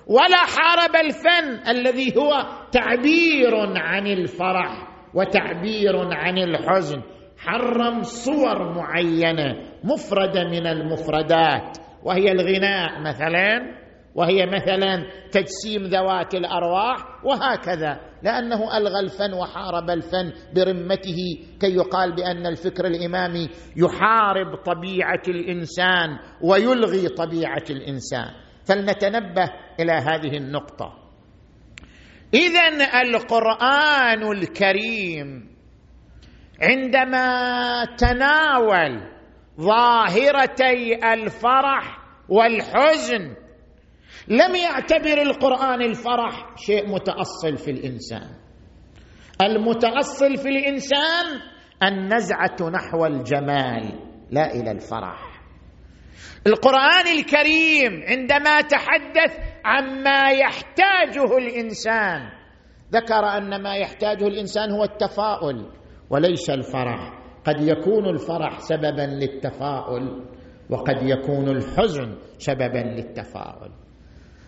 [0.07, 2.31] ولا حارب الفن الذي هو
[2.73, 7.03] تعبير عن الفرح وتعبير عن الحزن.
[7.39, 13.82] حرم صور معينة مفردة من المفردات وهي الغناء مثلا.
[14.15, 21.19] وهي مثلا تجسيم ذوات الأرواح وهكذا لأنه ألغى الفن وحارب الفن برمته
[21.61, 28.31] كي يقال بأن الفكر الإمامي يحارب طبيعة الإنسان ويلغي طبيعة الإنسان.
[28.65, 31.03] فلنتنبه إلى هذه النقطة.
[32.35, 35.53] اذا القرآن الكريم
[36.63, 39.01] عندما تناول
[39.61, 41.99] ظاهرتي الفرح
[42.29, 43.35] والحزن
[44.29, 48.31] لم يعتبر القرآن الفرح شيء متأصل في الإنسان.
[49.43, 51.27] المتأصل في الإنسان
[51.83, 53.99] النزعة نحو الجمال
[54.31, 55.43] لا إلى الفرح.
[56.47, 62.31] القرآن الكريم عندما تحدث عما يحتاجه الإنسان
[62.93, 65.71] ذكر أن ما يحتاجه الإنسان هو التفاؤل
[66.11, 67.19] وليس الفرح.
[67.45, 70.25] قد يكون الفرح سببا للتفاؤل
[70.71, 73.71] وقد يكون الحزن سببا للتفاؤل.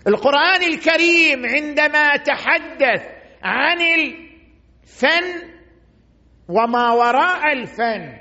[0.09, 3.03] القرآن الكريم عندما تحدث
[3.43, 5.49] عن الفن
[6.49, 8.19] وما وراء الفن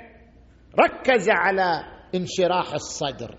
[0.80, 3.34] ركز على انشراح الصدر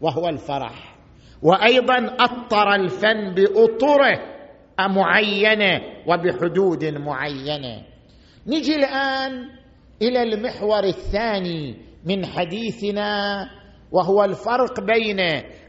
[0.00, 0.96] وهو الفرح
[1.42, 4.38] وأيضا أطر الفن بأطره
[4.80, 7.84] معينة وبحدود معينة.
[8.46, 9.48] نجي الآن
[10.02, 13.50] إلى المحور الثاني من حديثنا
[13.92, 15.20] وهو الفرق بين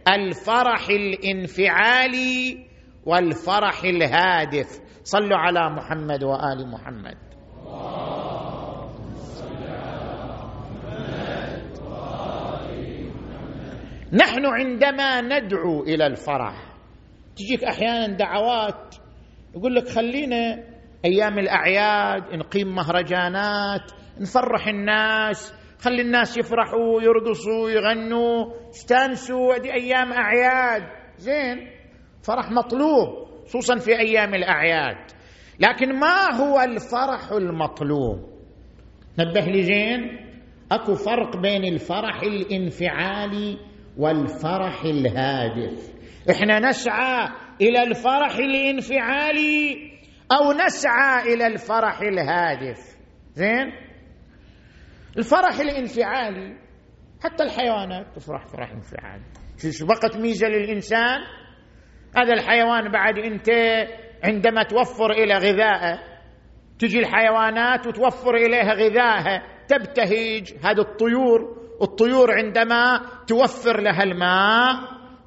[0.08, 2.65] الفرح الانفعالي
[3.05, 4.79] والفرح الهادف.
[5.03, 7.17] صلوا على محمد وآل محمد.
[14.13, 16.55] نحن عندما ندعو إلى الفرح
[17.36, 18.95] تجيك أحيانا دعوات
[19.55, 20.63] يقول لك خلينا
[21.05, 28.45] أيام الأعياد نقيم مهرجانات نفرح الناس خلي الناس يفرحوا يرقصوا يغنوا.
[28.69, 30.83] يستانسوا هذه أيام أعياد.
[31.17, 31.67] زين
[32.23, 34.97] فرح مطلوب خصوصا في أيام الأعياد.
[35.59, 38.29] لكن ما هو الفرح المطلوب؟
[39.19, 40.29] نبه لي زين
[40.71, 43.57] أكو فرق بين الفرح الانفعالي
[43.97, 45.93] والفرح الهادف.
[46.31, 47.29] إحنا نسعى
[47.61, 49.91] إلى الفرح الانفعالي
[50.31, 52.97] أو نسعى إلى الفرح الهادف.
[53.33, 53.88] زين؟
[55.17, 56.58] الفرح الانفعالي
[57.24, 59.24] حتى الحيوانات تفرح فرح انفعالي
[59.72, 61.19] شو بقت ميزة للإنسان.
[62.17, 63.50] هذا الحيوان بعد أنت
[64.24, 66.00] عندما توفر إلى غذائه
[66.80, 71.60] تجي الحيوانات وتوفر إليها غذائها تبتهج هذه الطيور.
[71.82, 74.76] الطيور عندما توفر لها الماء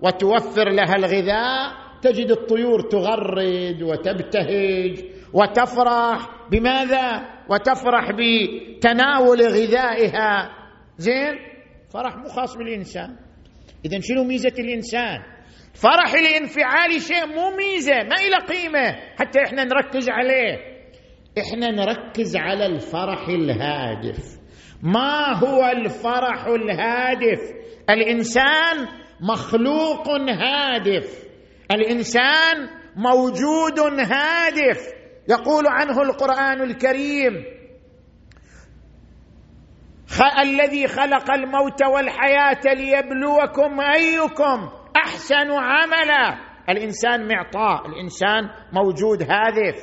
[0.03, 5.05] وتوفر لها الغذاء تجد الطيور تغرد وتبتهج.
[5.35, 10.51] وتفرح بماذا؟ وتفرح بتناول غذائها.
[10.99, 11.39] زين؟
[11.93, 13.17] فرح مو خاص بالإنسان.
[13.85, 15.23] اذا شنو ميزة الإنسان؟
[15.75, 18.97] فرح الانفعالي شيء مو ميزة ما إلى قيمة.
[19.19, 20.59] حتى إحنا نركز عليه.
[21.39, 24.39] إحنا نركز على الفرح الهادف.
[24.83, 27.41] ما هو الفرح الهادف؟
[27.91, 28.89] الإنسان
[29.21, 31.25] مخلوق هادف.
[31.73, 35.02] الإنسان موجود هادف.
[35.29, 37.45] يقول عنه القرآن الكريم
[40.43, 46.39] الذي خلق الموت والحياة ليبلوكم أيكم أحسن عملا.
[46.69, 49.77] الإنسان معطاء الإنسان موجود هادف.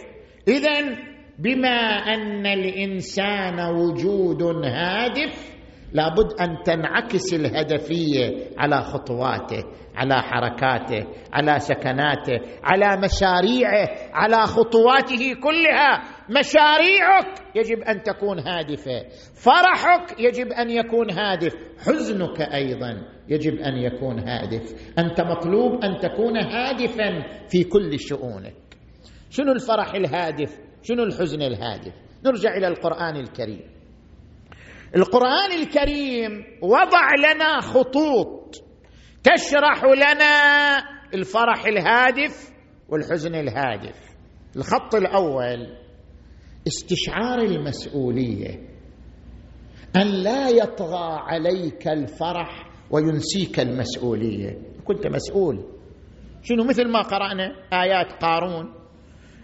[0.47, 0.97] اذا
[1.39, 1.79] بما
[2.13, 5.58] أن الإنسان وجود هادف
[5.93, 9.63] لابد أن تنعكس الهدفية على خطواته
[9.95, 16.01] على حركاته على سكناته على مشاريعه على خطواته كلها.
[16.29, 19.05] مشاريعك يجب أن تكون هادفة.
[19.33, 21.55] فرحك يجب أن يكون هادف.
[21.85, 24.93] حزنك أيضا يجب أن يكون هادف.
[24.99, 28.55] أنت مطلوب أن تكون هادفا في كل شؤونك.
[29.29, 31.93] شنو الفرح الهادف؟ شنو الحزن الهادف؟
[32.25, 33.78] نرجع إلى القرآن الكريم.
[34.95, 38.55] القرآن الكريم وضع لنا خطوط
[39.23, 40.77] تشرح لنا
[41.13, 42.51] الفرح الهادف
[42.89, 43.95] والحزن الهادف.
[44.55, 45.77] الخط الأول
[46.67, 48.69] استشعار المسؤولية.
[49.95, 54.57] أن لا يطغى عليك الفرح وينسيك المسؤولية.
[54.85, 55.65] كنت مسؤول.
[56.43, 58.73] شنو مثل ما قرأنا آيات قارون.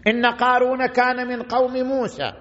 [0.07, 2.31] إن قارون كان من قوم موسى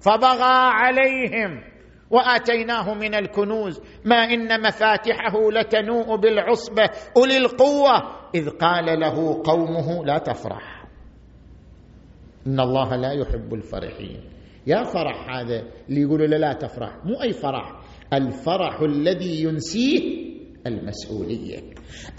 [0.00, 1.71] فبغى عليهم
[2.12, 3.82] وآتيناه من الكنوز.
[4.04, 6.90] ما إن مفاتحه لتنوء بالعصبة.
[7.16, 7.92] أولي القوة.
[8.34, 10.84] إذ قال له قومه لا تفرح.
[12.46, 14.20] إن الله لا يحب الفرحين.
[14.66, 16.96] يا فرح هذا اللي يقولوا له لا تفرح.
[17.04, 17.72] مو أي فرح.
[18.12, 20.32] الفرح الذي ينسيه
[20.66, 21.60] المسؤولية.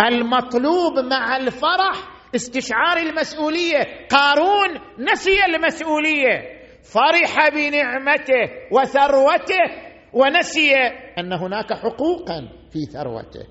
[0.06, 4.08] المطلوب مع الفرح استشعار المسؤولية.
[4.10, 4.70] قارون
[5.12, 6.63] نسي المسؤولية.
[6.84, 9.64] فرح بنعمته وثروته
[10.14, 10.76] ونسي
[11.20, 13.46] أن هناك حقوقا في ثروته.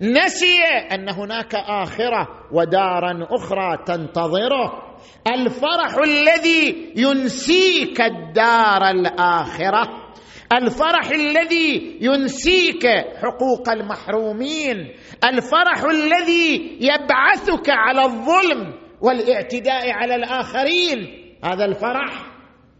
[0.00, 0.62] نسي
[0.92, 4.96] أن هناك آخرة ودارا أخرى تنتظره.
[5.26, 10.06] الفرح الذي ينسيك الدار الآخرة.
[10.52, 12.86] الفرح الذي ينسيك
[13.22, 14.92] حقوق المحرومين.
[15.24, 20.98] الفرح الذي يبعثك على الظلم والاعتداء على الآخرين.
[21.44, 22.35] هذا الفرح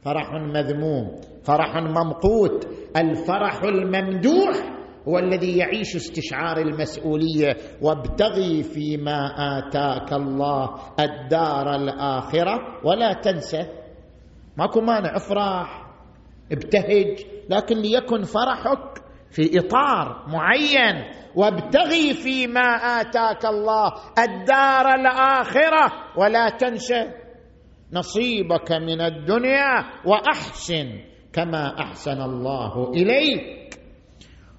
[0.07, 2.68] فرح مذموم فرح ممقوت.
[2.96, 4.57] الفرح الممدوح
[5.09, 7.57] هو الذي يعيش استشعار المسؤولية.
[7.82, 12.59] وابتغي فيما آتاك الله الدار الآخرة.
[12.84, 13.66] ولا تنسى
[14.57, 15.86] ماكو مانع افرح
[16.52, 17.24] ابتهج.
[17.50, 21.04] لكن ليكن فرحك في إطار معين.
[21.36, 25.92] وابتغي فيما آتاك الله الدار الآخرة.
[26.18, 27.26] ولا تنسى
[27.97, 31.01] نصيبك من الدنيا وأحسن
[31.32, 33.80] كما أحسن الله إليك.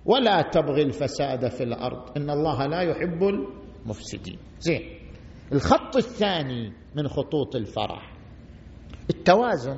[0.05, 2.17] ولا تبغي الفساد في الأرض.
[2.17, 4.39] إن الله لا يحب المفسدين.
[4.59, 4.81] زين.
[5.53, 8.13] الخط الثاني من خطوط الفرح.
[9.09, 9.77] التوازن.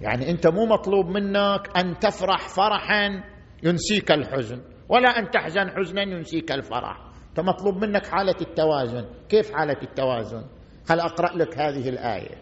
[0.00, 3.24] يعني أنت مو مطلوب منك أن تفرح فرحا
[3.62, 7.08] ينسيك الحزن ولا أن تحزن حزنا ينسيك الفرح.
[7.28, 9.04] أنت مطلوب منك حالة التوازن.
[9.28, 10.44] كيف حالة التوازن؟
[10.88, 12.34] هل أقرأ لك هذه الآية؟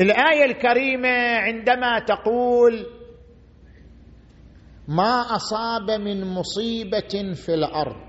[0.00, 2.86] الآية الكريمة عندما تقول
[4.88, 8.06] ما أصاب من مصيبة في الأرض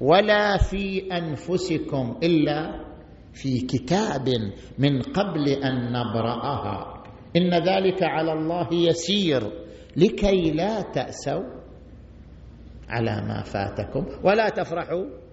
[0.00, 2.84] ولا في أنفسكم إلا
[3.32, 4.28] في كتاب
[4.78, 7.02] من قبل أن نبرأها.
[7.36, 9.42] إن ذلك على الله يسير.
[9.96, 11.44] لكي لا تأسوا
[12.88, 14.06] على ما فاتكم.
[14.24, 15.23] ولا تفرحوا.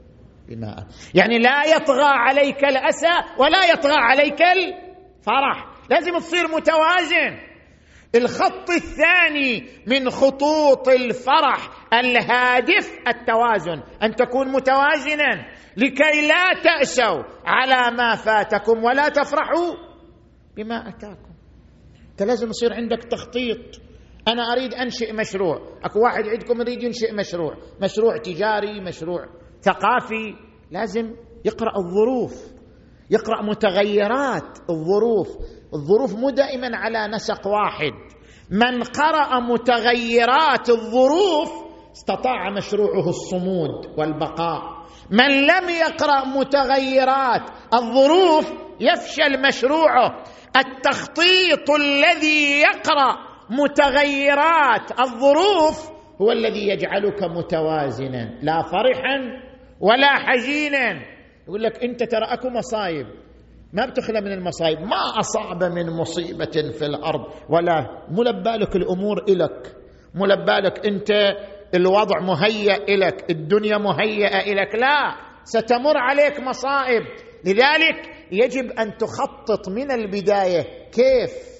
[0.56, 5.66] بما يعني لا يطغى عليك الأسى ولا يطغى عليك الفرح.
[5.89, 7.52] لازم تصير متوازن.
[8.16, 13.84] الخط الثاني من خطوط الفرح الهادف التوازن.
[14.04, 15.45] أن تكون متوازنا
[15.78, 19.76] لكي لا تاسوا على ما فاتكم ولا تفرحوا
[20.56, 21.32] بما أتاكم.
[22.12, 23.82] أنت لازم يصير عندك تخطيط.
[24.28, 25.78] أنا أريد أنشئ مشروع.
[25.84, 27.58] أكو واحد عندكم يريد ينشئ مشروع.
[27.82, 29.26] مشروع تجاري مشروع
[29.62, 30.36] ثقافي
[30.72, 32.62] لازم يقرأ الظروف
[33.12, 35.28] يقرأ متغيرات الظروف.
[35.74, 37.93] الظروف مو دائما على نسق واحد.
[38.51, 41.51] من قرأ متغيرات الظروف
[41.91, 44.62] استطاع مشروعه الصمود والبقاء.
[45.12, 50.24] من لم يقرأ متغيرات الظروف يفشل مشروعه.
[50.57, 53.16] التخطيط الذي يقرأ
[53.49, 55.91] متغيرات الظروف
[56.22, 58.39] هو الذي يجعلك متوازنا.
[58.41, 59.51] لا فرحا
[59.82, 61.02] ولا حزينا.
[61.48, 63.08] يقول لك انت ترى اكو مصايب.
[63.74, 64.80] ما بتخلى من المصايب.
[64.80, 67.26] ما أصاب من مصيبة في الأرض.
[67.50, 69.76] ولا ملبالك الأمور إلك.
[70.16, 71.12] ملبالك انت
[71.76, 75.16] الوضع مهيأ لك الدنيا مهيئة لك لا.
[75.44, 77.04] ستمر عليك مصائب
[77.46, 80.62] لذلك يجب أن تخطط من البداية
[80.92, 81.51] كيف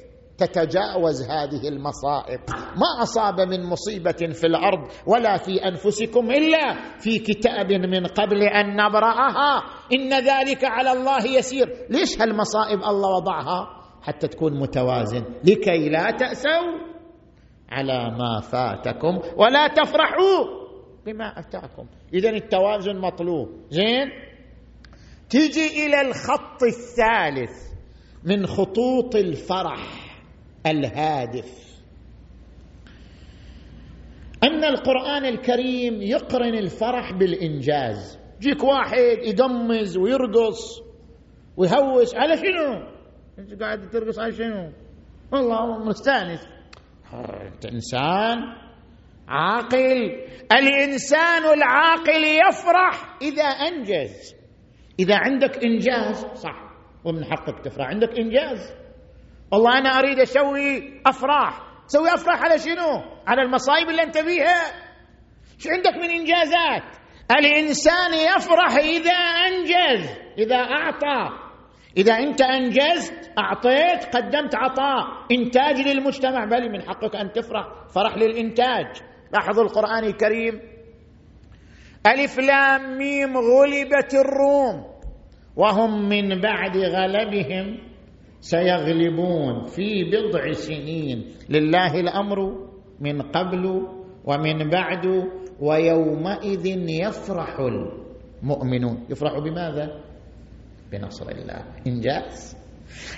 [0.44, 2.40] تتجاوز هذه المصائب.
[2.50, 8.76] ما أصاب من مصيبة في الأرض ولا في أنفسكم إلا في كتاب من قبل أن
[8.76, 9.64] نبرأها.
[9.94, 11.68] إن ذلك على الله يسير.
[11.90, 13.68] ليش هالمصائب الله وضعها؟
[14.02, 15.24] حتى تكون متوازن.
[15.44, 16.92] لكي لا تأسوا
[17.70, 20.62] على ما فاتكم ولا تفرحوا
[21.06, 21.86] بما أتاكم.
[22.14, 23.48] اذا التوازن مطلوب.
[23.70, 24.10] زين؟
[25.30, 27.72] تيجي إلى الخط الثالث
[28.24, 30.01] من خطوط الفرح.
[30.68, 31.72] الهادف.
[34.44, 38.20] أن القرآن الكريم يقرن الفرح بالإنجاز.
[38.42, 40.82] يجيك واحد يدمز ويرقص
[41.58, 42.16] ويهوس.
[42.16, 42.88] على شنو؟
[43.40, 44.72] أنت قاعد ترقص على شنو؟
[45.32, 46.48] والله مستأنس.
[47.14, 48.40] أنت إنسان
[49.28, 50.26] عاقل.
[50.52, 54.36] الإنسان العاقل يفرح إذا أنجز.
[55.00, 56.72] إذا عندك إنجاز صح.
[57.06, 57.88] ومن حقك تفرح.
[57.88, 58.81] عندك إنجاز.
[59.52, 61.62] والله أنا أريد أسوي أفراح.
[61.88, 64.62] تسوي أفراح على شنو؟ على المصايب اللي أنت فيها.
[65.58, 66.84] شو عندك من إنجازات؟
[67.32, 71.30] الإنسان يفرح إذا أنجز إذا أعطى.
[71.98, 75.06] إذا أنت أنجزت أعطيت قدمت عطاء.
[75.32, 76.46] إنتاج للمجتمع.
[76.46, 77.66] بل من حقك أن تفرح.
[77.96, 78.86] فرح للإنتاج.
[79.34, 80.62] لاحظوا القرآن الكريم.
[82.08, 84.92] ألف لام ميم غلبت الروم.
[85.56, 87.91] وهم من بعد غلبهم
[88.42, 91.26] سيغلبون في بضع سنين.
[91.50, 92.38] لله الأمر
[93.00, 93.88] من قبل
[94.26, 95.06] ومن بعد
[95.60, 99.06] ويومئذ يفرح المؤمنون.
[99.10, 100.02] يفرح بماذا؟
[100.92, 101.66] بنصر الله.
[101.88, 102.58] إنجاز.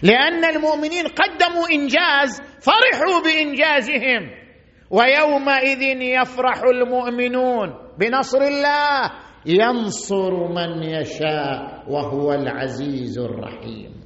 [0.04, 4.30] لأن المؤمنين قدموا إنجاز فرحوا بإنجازهم.
[4.92, 7.70] ويومئذ يفرح المؤمنون
[8.00, 9.12] بنصر الله.
[9.46, 14.03] ينصر من يشاء وهو العزيز الرحيم.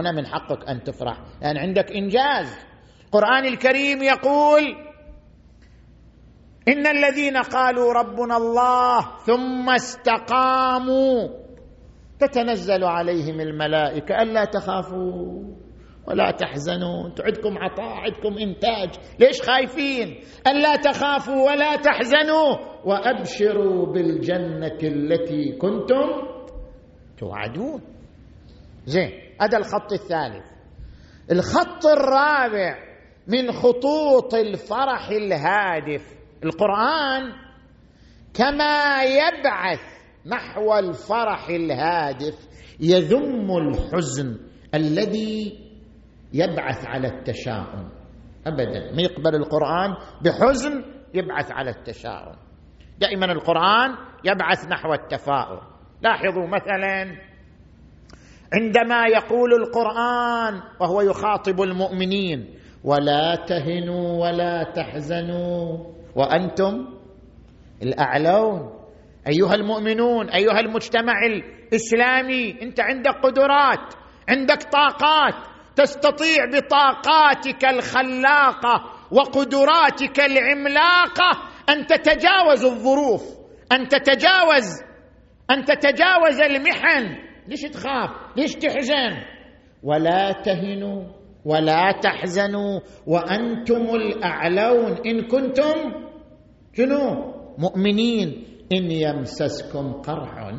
[0.00, 1.18] هنا من حقك أن تفرح.
[1.42, 2.58] لأن عندك إنجاز.
[3.04, 4.62] القران الكريم يقول
[6.68, 11.28] إن الذين قالوا ربنا الله ثم استقاموا
[12.18, 15.44] تتنزل عليهم الملائكة ألا تخافوا
[16.08, 17.10] ولا تحزنوا.
[17.20, 18.90] عندكم عطاء عندكم إنتاج.
[19.20, 22.56] ليش خايفين؟ ألا تخافوا ولا تحزنوا.
[22.84, 26.06] وأبشروا بالجنة التي كنتم
[27.18, 27.80] توعدون.
[28.84, 29.25] زين.
[29.40, 30.56] هذا الخط الثالث
[31.32, 32.86] الخط الرابع
[33.28, 36.16] من خطوط الفرح الهادف.
[36.44, 37.32] القرآن
[38.34, 39.80] كما يبعث
[40.26, 42.48] نحو الفرح الهادف
[42.80, 44.38] يذم الحزن
[44.74, 45.58] الذي
[46.32, 47.88] يبعث على التشاؤم.
[48.46, 48.92] ابدا.
[48.92, 50.84] ما يقبل القرآن بحزن
[51.14, 52.36] يبعث على التشاؤم.
[52.98, 55.60] دائما القرآن يبعث نحو التفاؤل.
[56.02, 57.25] لاحظوا مثلا
[58.56, 62.54] عندما يقول القرآن وهو يخاطب المؤمنين
[62.84, 65.78] ولا تهنوا ولا تحزنوا
[66.16, 66.86] وأنتم
[67.82, 68.72] الأعلون.
[69.28, 73.94] أيها المؤمنون أيها المجتمع الإسلامي أنت عندك قدرات
[74.28, 75.34] عندك طاقات
[75.76, 81.30] تستطيع بطاقاتك الخلاقة وقدراتك العملاقة
[81.68, 83.22] أن تتجاوز الظروف
[83.72, 84.82] أن تتجاوز
[85.50, 87.25] أن تتجاوز المحن.
[87.48, 89.16] ليش تخاف؟ ليش تحزن؟
[89.82, 91.04] ولا تهنوا
[91.44, 95.74] ولا تحزنوا وأنتم الأعلون إن كنتم
[96.76, 98.44] شنو؟ مؤمنين.
[98.72, 100.52] إن يمسسكم قرح.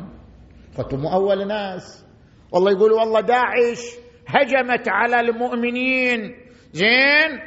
[0.72, 2.06] فتم اول ناس
[2.52, 3.80] والله يقول والله داعش
[4.28, 6.34] هجمت على المؤمنين.
[6.72, 7.38] زين؟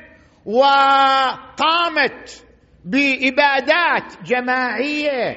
[0.46, 2.46] وقامت
[2.86, 5.36] بإبادات جماعية.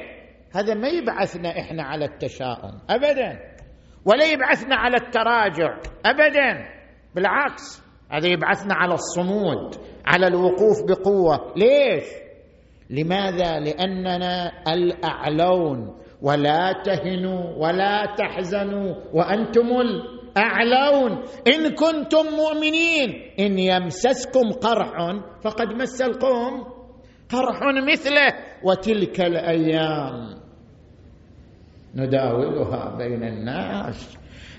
[0.55, 2.79] هذا ما يبعثنا إحنا على التشاؤم.
[2.91, 3.54] ابدا.
[4.07, 6.69] ولا يبعثنا على التراجع ابدا.
[7.15, 9.75] بالعكس هذا يبعثنا على الصمود
[10.07, 11.53] على الوقوف بقوة.
[11.57, 12.05] ليش؟
[12.91, 15.97] لماذا؟ لأننا الأعلون.
[16.23, 21.23] ولا تهنوا ولا تحزنوا وأنتم الأعلون.
[21.49, 24.93] إن كنتم مؤمنين إن يمسسكم قرح
[25.45, 26.65] فقد مس القوم
[27.33, 28.29] قرح مثله.
[28.65, 30.44] وتلك الأيام
[31.97, 34.19] نداولها بين الناس.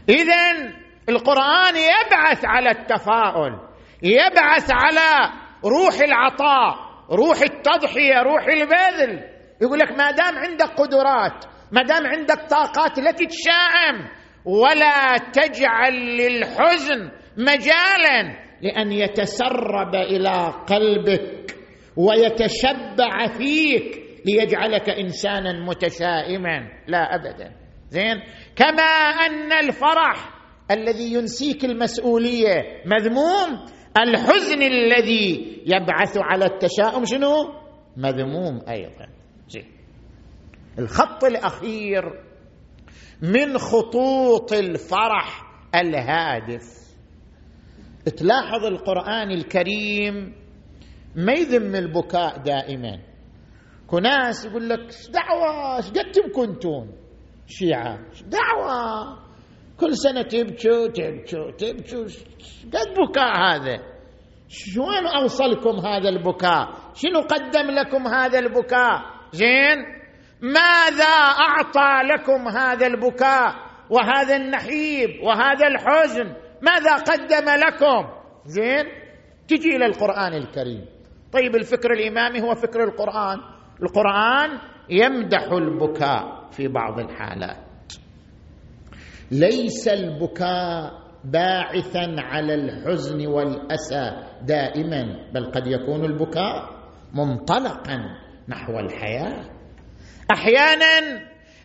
[0.09, 0.73] اذا
[1.09, 3.59] القرآن يبعث على التفاؤل
[4.03, 5.31] يبعث على
[5.65, 6.75] روح العطاء
[7.11, 9.23] روح التضحية روح البذل.
[9.61, 14.07] يقول لك ما دام عندك قدرات ما دام عندك طاقات لا تتشائم
[14.45, 21.55] ولا تجعل للحزن مجالا لأن يتسرب إلى قلبك
[21.97, 26.69] ويتشبع فيك ليجعلك إنسانا متشائما.
[26.87, 27.51] لا ابدا.
[27.89, 28.15] زين؟
[28.55, 28.83] كما
[29.25, 30.35] أن الفرح
[30.71, 33.65] الذي ينسيك المسؤولية مذموم
[33.97, 37.35] الحزن الذي يبعث على التشاؤم شنو؟
[37.97, 39.07] مذموم أيضا.
[39.49, 39.71] زين.
[40.79, 42.03] الخط الأخير
[43.21, 45.41] من خطوط الفرح
[45.75, 46.85] الهادف.
[48.17, 50.33] تلاحظ القرآن الكريم
[51.15, 52.99] ما يذم البكاء دائما.
[53.87, 54.79] كناس يقول لك
[55.09, 56.91] دعوة؟ قد كنتون
[57.47, 57.99] شيعة.
[58.25, 59.17] دعوة؟
[59.79, 62.05] كل سنة تبكوا تبكوا تبكوا
[62.73, 63.79] قد بكاء هذا؟
[64.47, 69.77] شلون أوصلكم هذا البكاء؟ شنو قدم لكم هذا البكاء؟ زين.
[70.41, 71.13] ماذا
[71.47, 73.55] أعطى لكم هذا البكاء؟
[73.89, 78.09] وهذا النحيب وهذا الحزن ماذا قدم لكم؟
[78.45, 78.85] زين.
[79.47, 80.85] تجي إلى القرآن الكريم.
[81.33, 83.54] طيب الفكر الإمامي هو فكر القرآن.
[83.83, 84.59] القرآن
[84.89, 87.93] يمدح البكاء في بعض الحالات.
[89.31, 90.91] ليس البكاء
[91.23, 94.11] باعثا على الحزن والأسى
[94.41, 96.69] دائما بل قد يكون البكاء
[97.13, 97.99] منطلقا
[98.49, 99.49] نحو الحياة.
[100.33, 101.21] أحيانا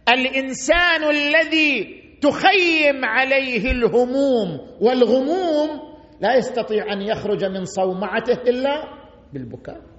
[0.09, 5.69] الإنسان الذي تخيم عليه الهموم والغموم
[6.21, 8.85] لا يستطيع أن يخرج من صومعته إلا
[9.33, 9.90] بالبكاء.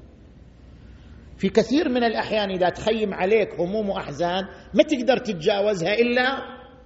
[1.41, 6.37] في كثير من الأحيان إذا تخيم عليك هموم وأحزان ما تقدر تتجاوزها إلا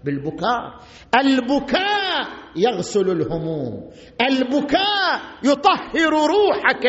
[0.04, 0.80] بالبكاء.
[1.20, 3.90] البكاء يغسل الهموم.
[4.22, 6.86] البكاء يطهر روحك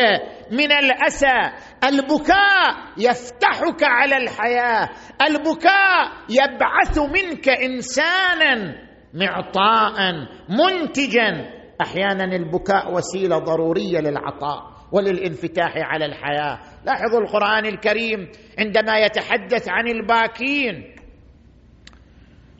[0.51, 1.51] من الأسى.
[1.83, 4.89] البكاء يفتحك على الحياة.
[5.27, 8.75] البكاء يبعث منك إنسانا
[9.13, 10.13] معطاء
[10.49, 11.51] منتجا.
[11.81, 14.76] أحيانا البكاء وسيلة ضرورية للعطاء.
[14.91, 16.59] وللانفتاح على الحياة.
[16.85, 18.27] لاحظوا القرآن الكريم
[18.59, 20.95] عندما يتحدث عن الباكين.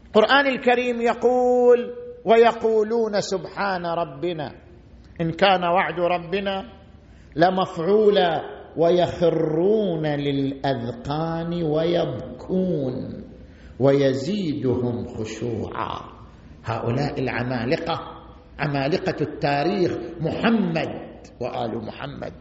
[0.08, 1.94] القرآن الكريم يقول
[2.26, 4.52] ويقولون سبحان ربنا.
[5.22, 6.70] إن كان وعد ربنا
[7.36, 8.42] لمفعولا
[8.78, 13.24] ويخرون للأذقان ويبكون
[13.80, 16.00] ويزيدهم خشوعا.
[16.66, 18.00] هؤلاء العمالقة
[18.60, 19.92] عمالقة التاريخ.
[20.22, 21.07] محمد
[21.40, 22.34] وآل محمد.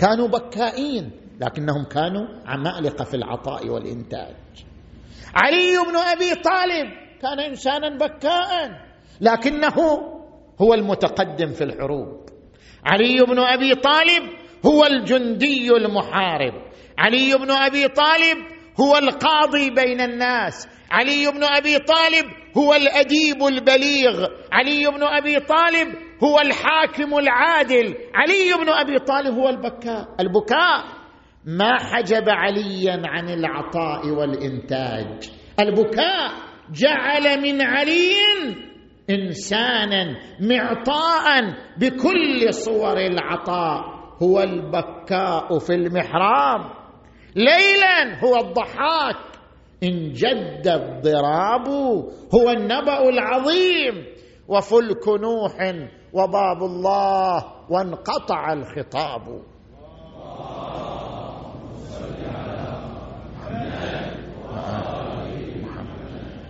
[0.00, 1.10] كانوا بكائين
[1.40, 4.36] لكنهم كانوا عمالقة في العطاء والإنتاج.
[5.34, 6.88] علي بن أبي طالب
[7.22, 8.70] كان إنسانا بكاء
[9.20, 9.76] لكنه
[10.60, 12.28] هو المتقدم في الحروب.
[12.84, 14.22] علي بن أبي طالب
[14.66, 16.54] هو الجندي المحارب.
[16.98, 18.38] علي بن أبي طالب
[18.80, 20.68] هو القاضي بين الناس.
[20.90, 22.26] علي بن أبي طالب
[22.56, 24.26] هو الأديب البليغ.
[24.52, 25.88] علي بن أبي طالب
[26.24, 27.94] هو الحاكم العادل.
[28.14, 30.04] علي بن أبي طالب هو البكاء.
[30.20, 30.84] البكاء
[31.44, 35.30] ما حجب عليا عن العطاء والإنتاج.
[35.60, 36.32] البكاء
[36.72, 38.12] جعل من علي
[39.10, 43.84] إنسانا معطاء بكل صور العطاء.
[44.22, 46.79] هو البكاء في المحراب.
[47.36, 49.16] ليلا هو الضحاك.
[49.82, 51.68] إن جد الضراب
[52.34, 54.06] هو النبأ العظيم.
[54.48, 55.54] وفلك نوح
[56.12, 59.42] وباب الله وانقطع الخطاب.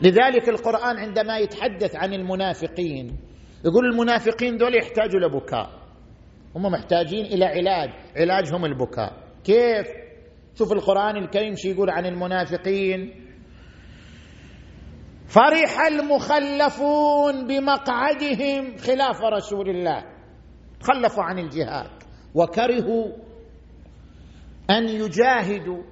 [0.03, 3.17] لذلك القرآن عندما يتحدث عن المنافقين
[3.65, 5.71] يقول المنافقين دول يحتاجوا لبكاء.
[6.57, 7.91] هم محتاجين إلى علاج.
[8.17, 9.13] علاجهم البكاء.
[9.45, 9.87] كيف؟
[10.55, 13.15] شوف القرآن الكريم شو يقول عن المنافقين.
[15.27, 20.05] فرح المخلفون بمقعدهم خلاف رسول الله.
[20.83, 21.91] خلفوا عن الجهاد.
[22.35, 23.07] وكرهوا
[24.71, 25.83] أن يجاهدوا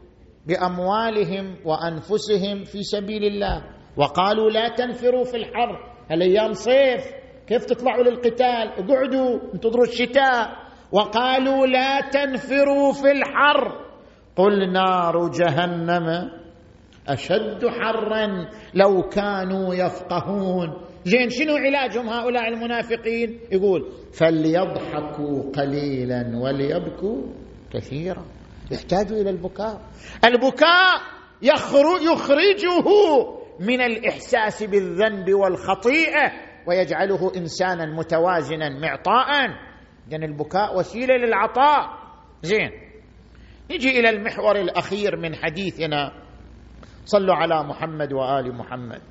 [0.46, 3.64] بأموالهم وأنفسهم في سبيل الله.
[3.96, 7.04] وقالوا لا تنفروا في الحر الأيام صيف.
[7.46, 10.68] كيف تطلعوا للقتال؟ اقعدوا انتظروا الشتاء.
[10.92, 13.87] وقالوا لا تنفروا في الحر
[14.38, 16.30] قل نار جهنم
[17.08, 20.74] أشد حرا لو كانوا يفقهون.
[21.04, 27.22] زين شنو علاجهم هؤلاء المنافقين؟ يقول فليضحكوا قليلا وليبكوا
[27.72, 28.24] كثيرا.
[28.70, 29.80] يحتاجوا إلى البكاء.
[30.24, 31.00] البكاء
[31.42, 32.88] يخرجه
[33.60, 36.32] من الإحساس بالذنب والخطيئة
[36.66, 39.28] ويجعله انسانا متوازنا معطاء
[40.08, 41.88] إذن البكاء وسيلة للعطاء.
[42.42, 42.87] زين.
[43.70, 46.12] نجي إلى المحور الأخير من حديثنا.
[47.04, 49.02] صلوا على محمد وآل محمد.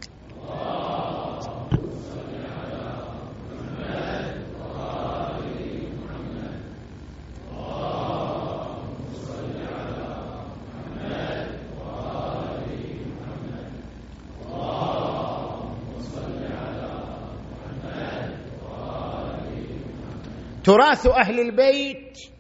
[20.64, 22.37] تراث أهل البيت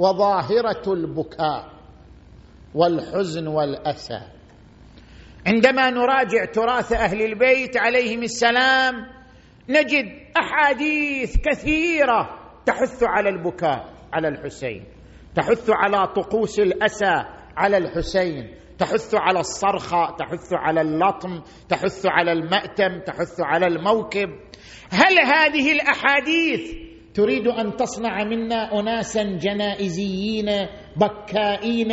[0.00, 1.72] وظاهرة البكاء
[2.74, 4.20] والحزن والاسى
[5.46, 8.94] عندما نراجع تراث أهل البيت عليهم السلام
[9.68, 14.84] نجد أحاديث كثيرة تحث على البكاء على الحسين.
[15.34, 17.24] تحث على طقوس الأسى
[17.56, 18.54] على الحسين.
[18.78, 24.28] تحث على الصرخة تحث على اللطم تحث على المأتم تحث على الموكب.
[24.90, 30.50] هل هذه الأحاديث تريد أن تصنع منا اناسا جنائزيين
[30.96, 31.92] بكائين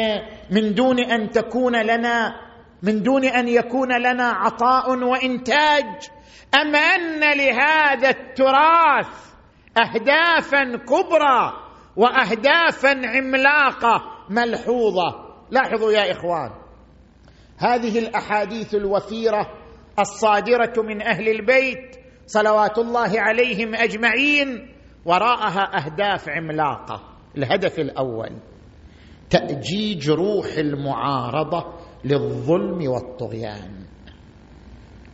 [0.52, 2.36] من دون أن تكون لنا
[2.84, 5.86] من دون أن يكون لنا عطاء وإنتاج.
[6.62, 9.08] أم أن لهذا التراث
[9.78, 11.54] اهدافا كبرى
[11.96, 16.52] واهدافا عملاقة ملحوظة؟ لاحظوا يا إخوان
[17.58, 19.48] هذه الأحاديث الوثيرة
[20.00, 21.96] الصادرة من أهل البيت
[22.26, 24.77] صلوات الله عليهم أجمعين
[25.08, 27.02] وراءها أهداف عملاقة.
[27.38, 28.32] الهدف الأول
[29.30, 31.74] تأجيج روح المعارضة
[32.06, 33.86] للظلم والطغيان.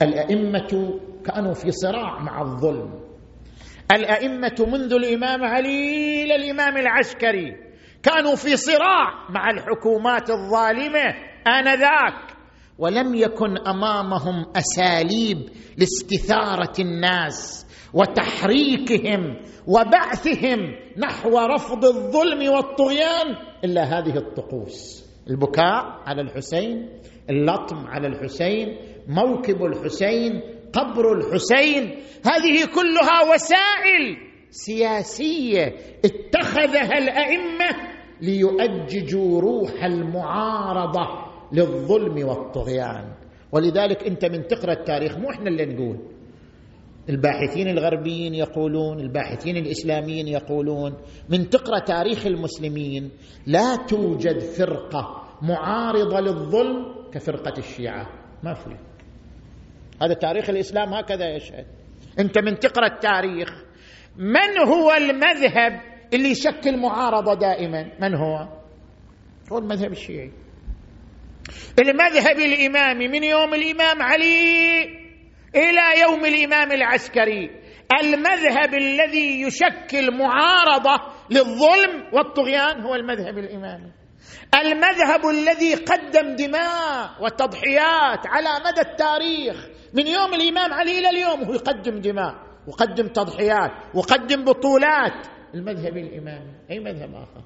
[0.02, 3.00] الأئمة كانوا في صراع مع الظلم.
[3.92, 7.56] الأئمة منذ الإمام علي إلى الإمام العسكري
[8.04, 11.06] كانوا في صراع مع الحكومات الظالمة
[11.48, 12.34] آنذاك
[12.80, 15.38] ولم يكن أمامهم أساليب
[15.78, 17.68] لاستثارة الناس.
[17.94, 19.36] وتحريكهم
[19.68, 25.04] وبعثهم نحو رفض الظلم والطغيان إلا هذه الطقوس.
[25.30, 26.90] البكاء على الحسين
[27.30, 28.78] اللطم على الحسين
[29.08, 30.42] موكب الحسين
[30.74, 31.84] قبر الحسين
[32.26, 34.18] هذه كلها وسائل
[34.50, 35.76] سياسية
[36.06, 37.70] اتخذها الأئمة
[38.22, 41.08] ليؤججوا روح المعارضة
[41.52, 43.14] للظلم والطغيان.
[43.52, 45.98] ولذلك أنت من تقرأ التاريخ مو إحنا اللي نقول.
[47.10, 50.94] الباحثين الغربيين يقولون الباحثين الإسلاميين يقولون
[51.30, 53.12] من تقرأ تاريخ المسلمين
[53.48, 58.10] لا توجد فرقة معارضة للظلم كفرقة الشيعة.
[58.44, 58.78] ما في.
[60.02, 61.66] هذا تاريخ الإسلام هكذا يشهد
[62.20, 63.64] أنت من تقرأ التاريخ
[64.18, 65.82] من هو المذهب
[66.14, 68.48] اللي يشكل معارضة دائما؟ من هو؟
[69.52, 70.32] هو المذهب الشيعي.
[71.80, 75.03] المذهب الإمامي من يوم الإمام علي.
[75.56, 77.50] إلى يوم الإمام العسكري.
[78.04, 83.92] المذهب الذي يشكل معارضة للظلم والطغيان هو المذهب الإمامي.
[84.56, 91.54] المذهب الذي قدم دماء وتضحيات على مدى التاريخ من يوم الإمام علي إلى اليوم هو
[91.54, 92.36] يقدم دماء
[92.68, 95.28] وقدم تضحيات وقدم بطولات.
[95.54, 97.44] المذهب الإمامي أي مذهب آخر؟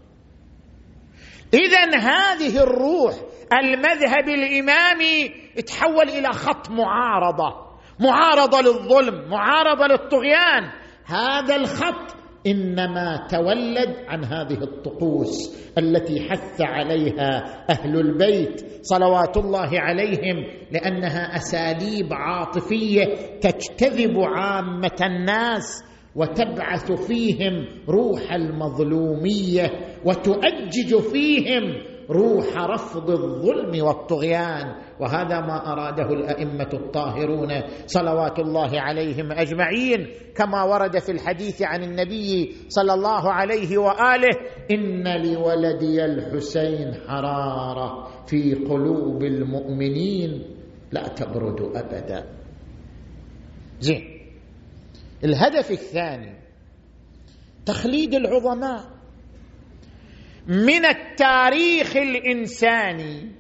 [1.54, 3.16] اذا هذه الروح
[3.54, 5.30] المذهب الإمامي
[5.68, 7.67] تحول إلى خط معارضة.
[8.00, 10.64] معارضة للظلم معارضة للطغيان.
[11.06, 12.18] هذا الخط
[12.48, 22.14] إنما تولد عن هذه الطقوس التي حث عليها أهل البيت صلوات الله عليهم لأنها أساليب
[22.14, 23.04] عاطفية
[23.42, 25.84] تجتذب عامة الناس
[26.16, 29.72] وتبعث فيهم روح المظلومية
[30.06, 31.64] وتؤجج فيهم
[32.10, 37.50] روح رفض الظلم والطغيان وهذا ما أراده الأئمة الطاهرون
[37.86, 40.08] صلوات الله عليهم أجمعين.
[40.36, 44.40] كما ورد في الحديث عن النبي صلى الله عليه وآله
[44.72, 50.44] إن لولدي الحسين حرارة في قلوب المؤمنين
[50.92, 52.26] لا تبرد أبدا.
[53.80, 54.04] زين.
[55.24, 56.36] الهدف الثاني
[57.66, 58.97] تخليد العظماء.
[60.48, 63.32] من التاريخ الإنساني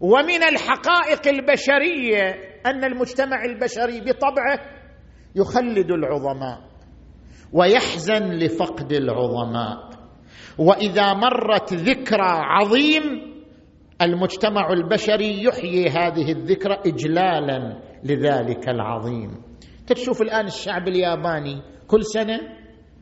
[0.00, 2.30] ومن الحقائق البشرية
[2.66, 4.60] أن المجتمع البشري بطبعه
[5.36, 6.60] يخلد العظماء
[7.52, 9.90] ويحزن لفقد العظماء.
[10.58, 13.02] وإذا مرت ذكرى عظيم
[14.02, 19.42] المجتمع البشري يحيي هذه الذكرى اجلالا لذلك العظيم.
[19.86, 22.40] تشوف الآن الشعب الياباني كل سنة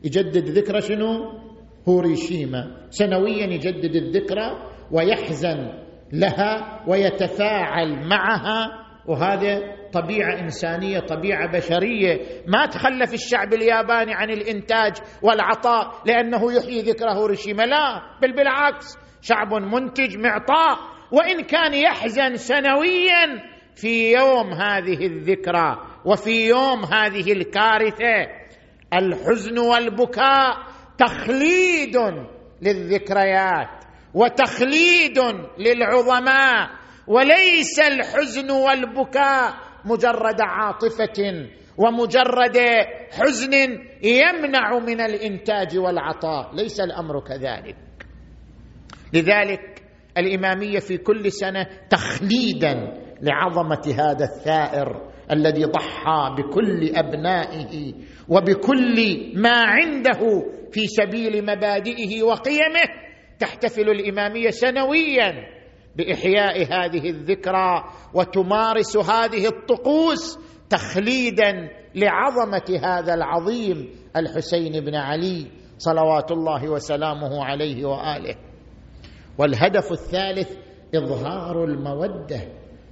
[0.03, 1.48] يجدد ذكرى شنو؟
[1.87, 2.87] هوريشيما.
[2.89, 5.73] سنويا يجدد الذكرى ويحزن
[6.13, 8.85] لها ويتفاعل معها.
[9.07, 9.61] وهذا
[9.93, 12.19] طبيعة إنسانية طبيعة بشرية.
[12.47, 17.63] ما تخلف الشعب الياباني عن الإنتاج والعطاء لأنه يحيي ذكرى هوريشيما.
[17.63, 20.77] لا بل بالعكس شعب منتج معطاء.
[21.11, 23.41] وإن كان يحزن سنويا
[23.75, 28.27] في يوم هذه الذكرى وفي يوم هذه الكارثة
[28.93, 30.57] الحزن والبكاء
[30.99, 31.97] تخليد
[32.61, 33.69] للذكريات
[34.13, 35.19] وتخليد
[35.57, 36.69] للعظماء
[37.07, 39.53] وليس الحزن والبكاء
[39.85, 41.47] مجرد عاطفة
[41.77, 42.57] ومجرد
[43.11, 43.53] حزن
[44.03, 47.75] يمنع من الإنتاج والعطاء ليس الأمر كذلك.
[49.13, 49.83] لذلك
[50.17, 57.93] الإمامية في كل سنة تخليدا لعظمة هذا الثائر الذي ضحى بكل أبنائه
[58.29, 60.19] وبكل ما عنده
[60.71, 62.85] في سبيل مبادئه وقيمه
[63.39, 65.33] تحتفل الإمامية سنويا
[65.95, 70.39] بإحياء هذه الذكرى وتمارس هذه الطقوس
[70.69, 75.47] تخليدا لعظمة هذا العظيم الحسين بن علي
[75.77, 78.35] صلوات الله وسلامه عليه وآله.
[79.37, 80.57] والهدف الثالث
[80.95, 82.41] إظهار المودة.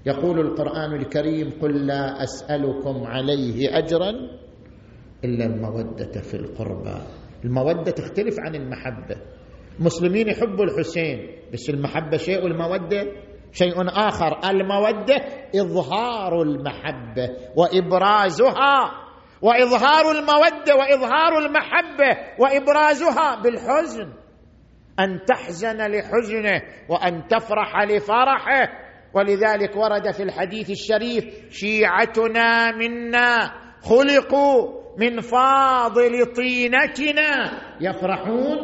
[0.06, 4.10] يقول القرآن الكريم قل لا أسألكم عليه اجرا
[5.24, 7.02] إلا المودة في القربى.
[7.48, 9.16] المودة تختلف عن المحبة.
[9.80, 13.08] المسلمين يحبوا الحسين بس المحبة شيء والمودة
[13.52, 14.50] شيء آخر.
[14.50, 15.16] المودة
[15.56, 18.92] إظهار المحبة وإبرازها
[19.42, 24.14] وإظهار المودة وإظهار المحبة وإبرازها بالحزن.
[25.00, 28.88] أن تحزن لحزنه وأن تفرح لفرحه.
[29.14, 37.52] ولذلك ورد في الحديث الشريف شيعتنا منا خلقوا من فاضل طينتنا
[37.82, 38.58] يفرحون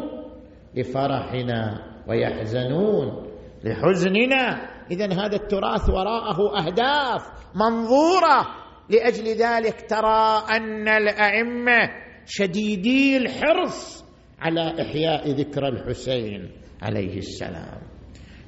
[0.75, 3.27] لفرحنا ويحزنون
[3.63, 4.73] لحزننا.
[4.91, 7.21] اذا هذا التراث وراءه أهداف
[7.55, 8.47] منظورة.
[8.89, 11.89] لأجل ذلك ترى أن الأئمة
[12.25, 14.05] شديدي الحرص
[14.39, 16.51] على إحياء ذكرى الحسين
[16.81, 17.81] عليه السلام.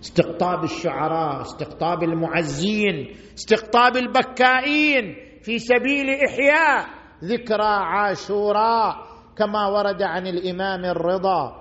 [0.03, 6.85] استقطاب الشعراء استقطاب المعزين استقطاب البكائين في سبيل إحياء.
[7.23, 8.95] ذكرى عاشوراء
[9.37, 11.55] كما ورد عن الإمام الرضا.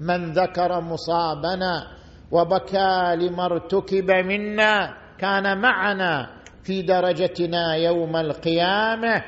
[0.00, 1.86] من ذكر مصابنا
[2.30, 6.28] وبكى لما ارتكب منا كان معنا
[6.62, 9.22] في درجتنا يوم القيامة.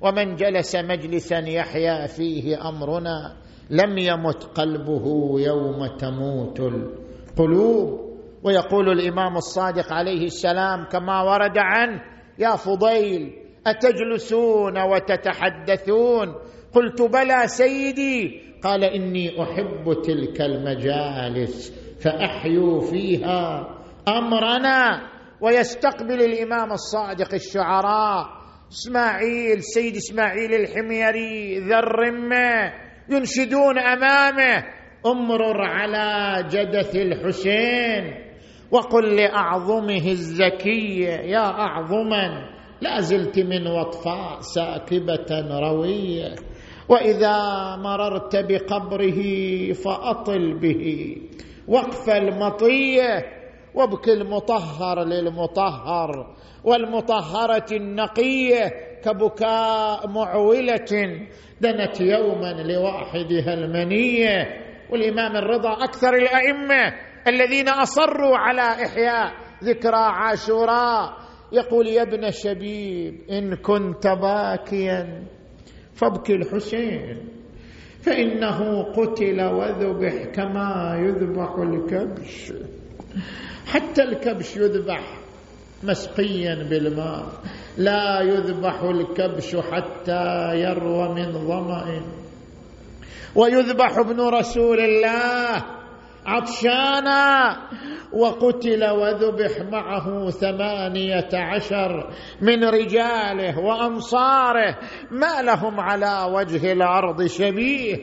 [0.00, 3.36] ومن جلس مجلسا يحيا فيه أمرنا.
[3.70, 8.06] لم يمت قلبه يوم تموت القلوب.
[8.42, 13.32] ويقول الإمام الصادق عليه السلام كما ورد عنه يا فضيل
[13.66, 16.34] أتجلسون وتتحدثون؟
[16.74, 18.40] قلت بلى سيدي.
[18.62, 21.72] قال إني أحب تلك المجالس
[22.04, 23.68] فاحيوا فيها
[24.08, 25.10] أمرنا.
[25.40, 28.26] ويستقبل الإمام الصادق الشعراء
[28.72, 32.72] إسماعيل سيد إسماعيل الحميري ذا الرمه
[33.10, 34.64] ينشدون أمامه.
[35.06, 38.25] امرر على جدث الحسين.
[38.70, 46.34] وقل لأعظمه الزكية يا اعظما لا زلت من وطفاء ساكبة روية.
[46.88, 47.36] وإذا
[47.76, 49.22] مررت بقبره
[49.72, 51.16] فأطل به.
[51.68, 53.24] وقف المطية
[53.74, 58.70] وابكي المطهر للمطهر والمطهرة النقية
[59.04, 61.26] كبكاء معولة.
[61.60, 64.66] دنت يوما لواحدها المنية.
[64.90, 66.92] والإمام الرضا أكثر الأئمة
[67.28, 69.32] الذين أصروا على إحياء
[69.64, 71.16] ذكرى عاشوراء.
[71.52, 75.22] يقول يا ابن شبيب إن كنت باكيا
[75.94, 77.28] فابكي الحسين
[78.02, 82.52] فإنه قتل وذبح كما يذبح الكبش.
[83.66, 85.18] حتى الكبش يذبح
[85.82, 87.26] مسقيا بالماء
[87.78, 92.02] لا يذبح الكبش حتى يروى من ظمأ.
[93.34, 95.75] ويذبح ابن رسول الله
[96.26, 97.56] عطشانا
[98.12, 102.10] وقتل وذبح معه ثمانية عشر
[102.40, 104.78] من رجاله وأنصاره
[105.10, 107.96] ما لهم على وجه الأرض شبيه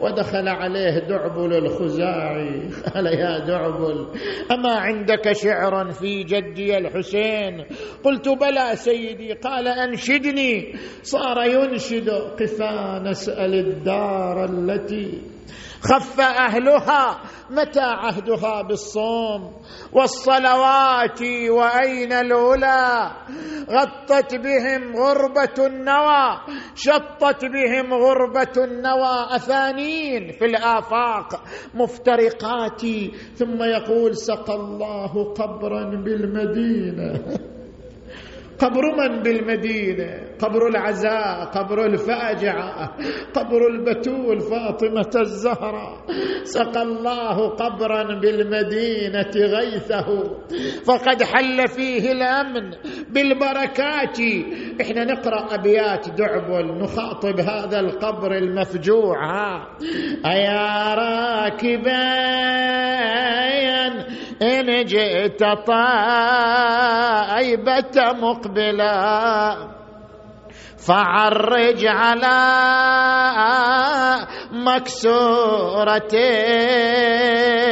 [0.00, 2.60] ودخل عليه دعبل الخزاعي.
[2.94, 4.06] قال يا دعبل
[4.50, 7.64] أما عندك شعر في جدي الحسين؟
[8.04, 10.74] قلت بلى سيدي قال أنشدني.
[11.02, 15.35] صار ينشد قفا نسأل الدار التي
[15.86, 17.20] خف أهلها
[17.50, 19.52] متى عهدها بالصوم؟
[19.92, 23.10] والصلوات وأين الأولى؟
[23.70, 26.40] غطت بهم غربة النوى
[26.74, 29.36] شطت بهم غربة النوى.
[29.36, 31.42] أثانين في الآفاق
[31.74, 32.80] مفترقات
[33.34, 37.20] ثم يقول سقى الله قبرا بالمدينة.
[38.58, 42.96] قبر من بالمدينة قبر العزاء قبر الفاجعة
[43.34, 46.06] قبر البتول فاطمة الزهراء
[46.42, 50.36] سقى الله قبرا بالمدينة غيثه.
[50.84, 52.70] فقد حل فيه الأمن
[53.10, 54.18] بالبركات.
[54.80, 59.16] إحنا نقرأ أبيات دعبل نخاطب هذا القبر المفجوع.
[59.24, 59.76] ها
[60.94, 62.06] راكبا
[64.42, 65.76] إن جئت طائبة
[68.22, 69.56] مقبلا
[70.86, 72.36] فعرج على
[74.52, 76.12] مكسورة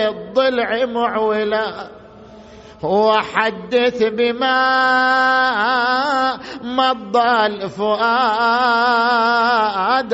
[0.09, 1.94] الضلع معولا
[2.85, 4.61] وحدث بما
[6.63, 8.05] مضى الفؤاد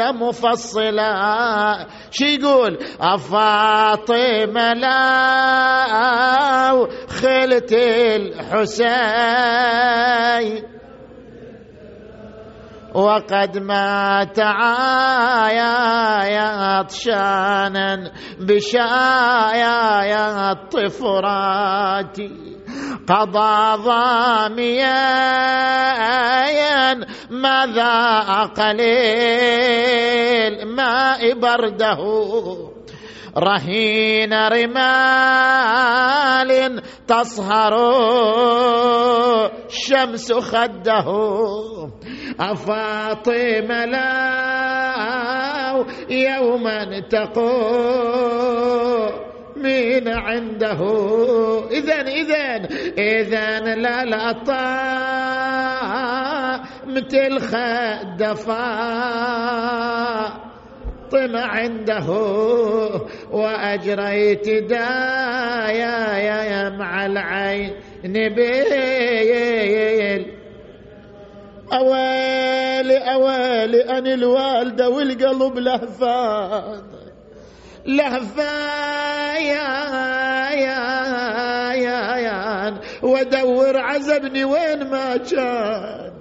[0.01, 1.87] مفصلا.
[2.11, 6.11] شي يقول؟ أفاطمة لا
[7.09, 9.11] خلت الحسين
[12.95, 15.71] وقد مات عايا
[16.43, 20.21] عطشانا بشايا
[20.53, 22.19] الطفرات
[23.09, 25.21] قضى ضاميا
[27.31, 30.11] ماذا قليل
[30.67, 32.01] ماء برده.
[33.39, 35.71] رهين رمال
[37.07, 37.75] تصهر
[39.67, 41.09] الشمس خده.
[42.41, 44.31] أفاطم لا
[46.11, 48.11] يوما تقول
[49.63, 50.81] من عنده.
[51.71, 54.33] إذا إذا إذا لا لا
[56.87, 58.61] مثل خدفا.
[61.11, 62.09] طمع عنده.
[63.31, 67.73] وأجريت دايا يا مع العين
[68.05, 69.21] نبيل.
[71.73, 77.00] أويلي أويلي أنا الوالدة والقلب لهفان.
[77.87, 79.81] لهفان يا
[80.51, 86.13] يا يا ودور عزبني وين ما كان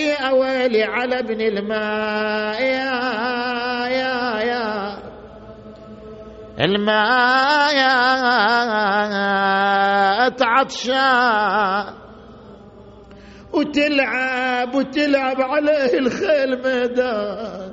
[0.00, 4.98] يا ويلي على ابن الماء يا يا يا
[6.60, 8.10] الماء يا
[10.42, 11.94] عطشان
[13.52, 17.69] وتلعب وتلعب عليه الخيل ميدان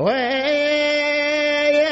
[0.00, 1.90] ويا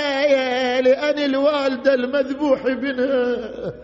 [0.81, 3.79] لأن الوالدة المذبوح بنها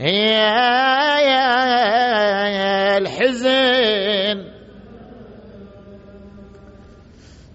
[0.00, 4.38] يا يا الحزن.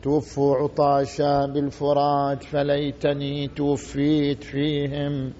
[0.03, 5.33] توفوا عطاشا بالفرات فليتني توفيت فيهم.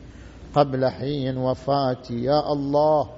[0.57, 2.23] قبل حين وفاتي.
[2.23, 3.16] يا الله.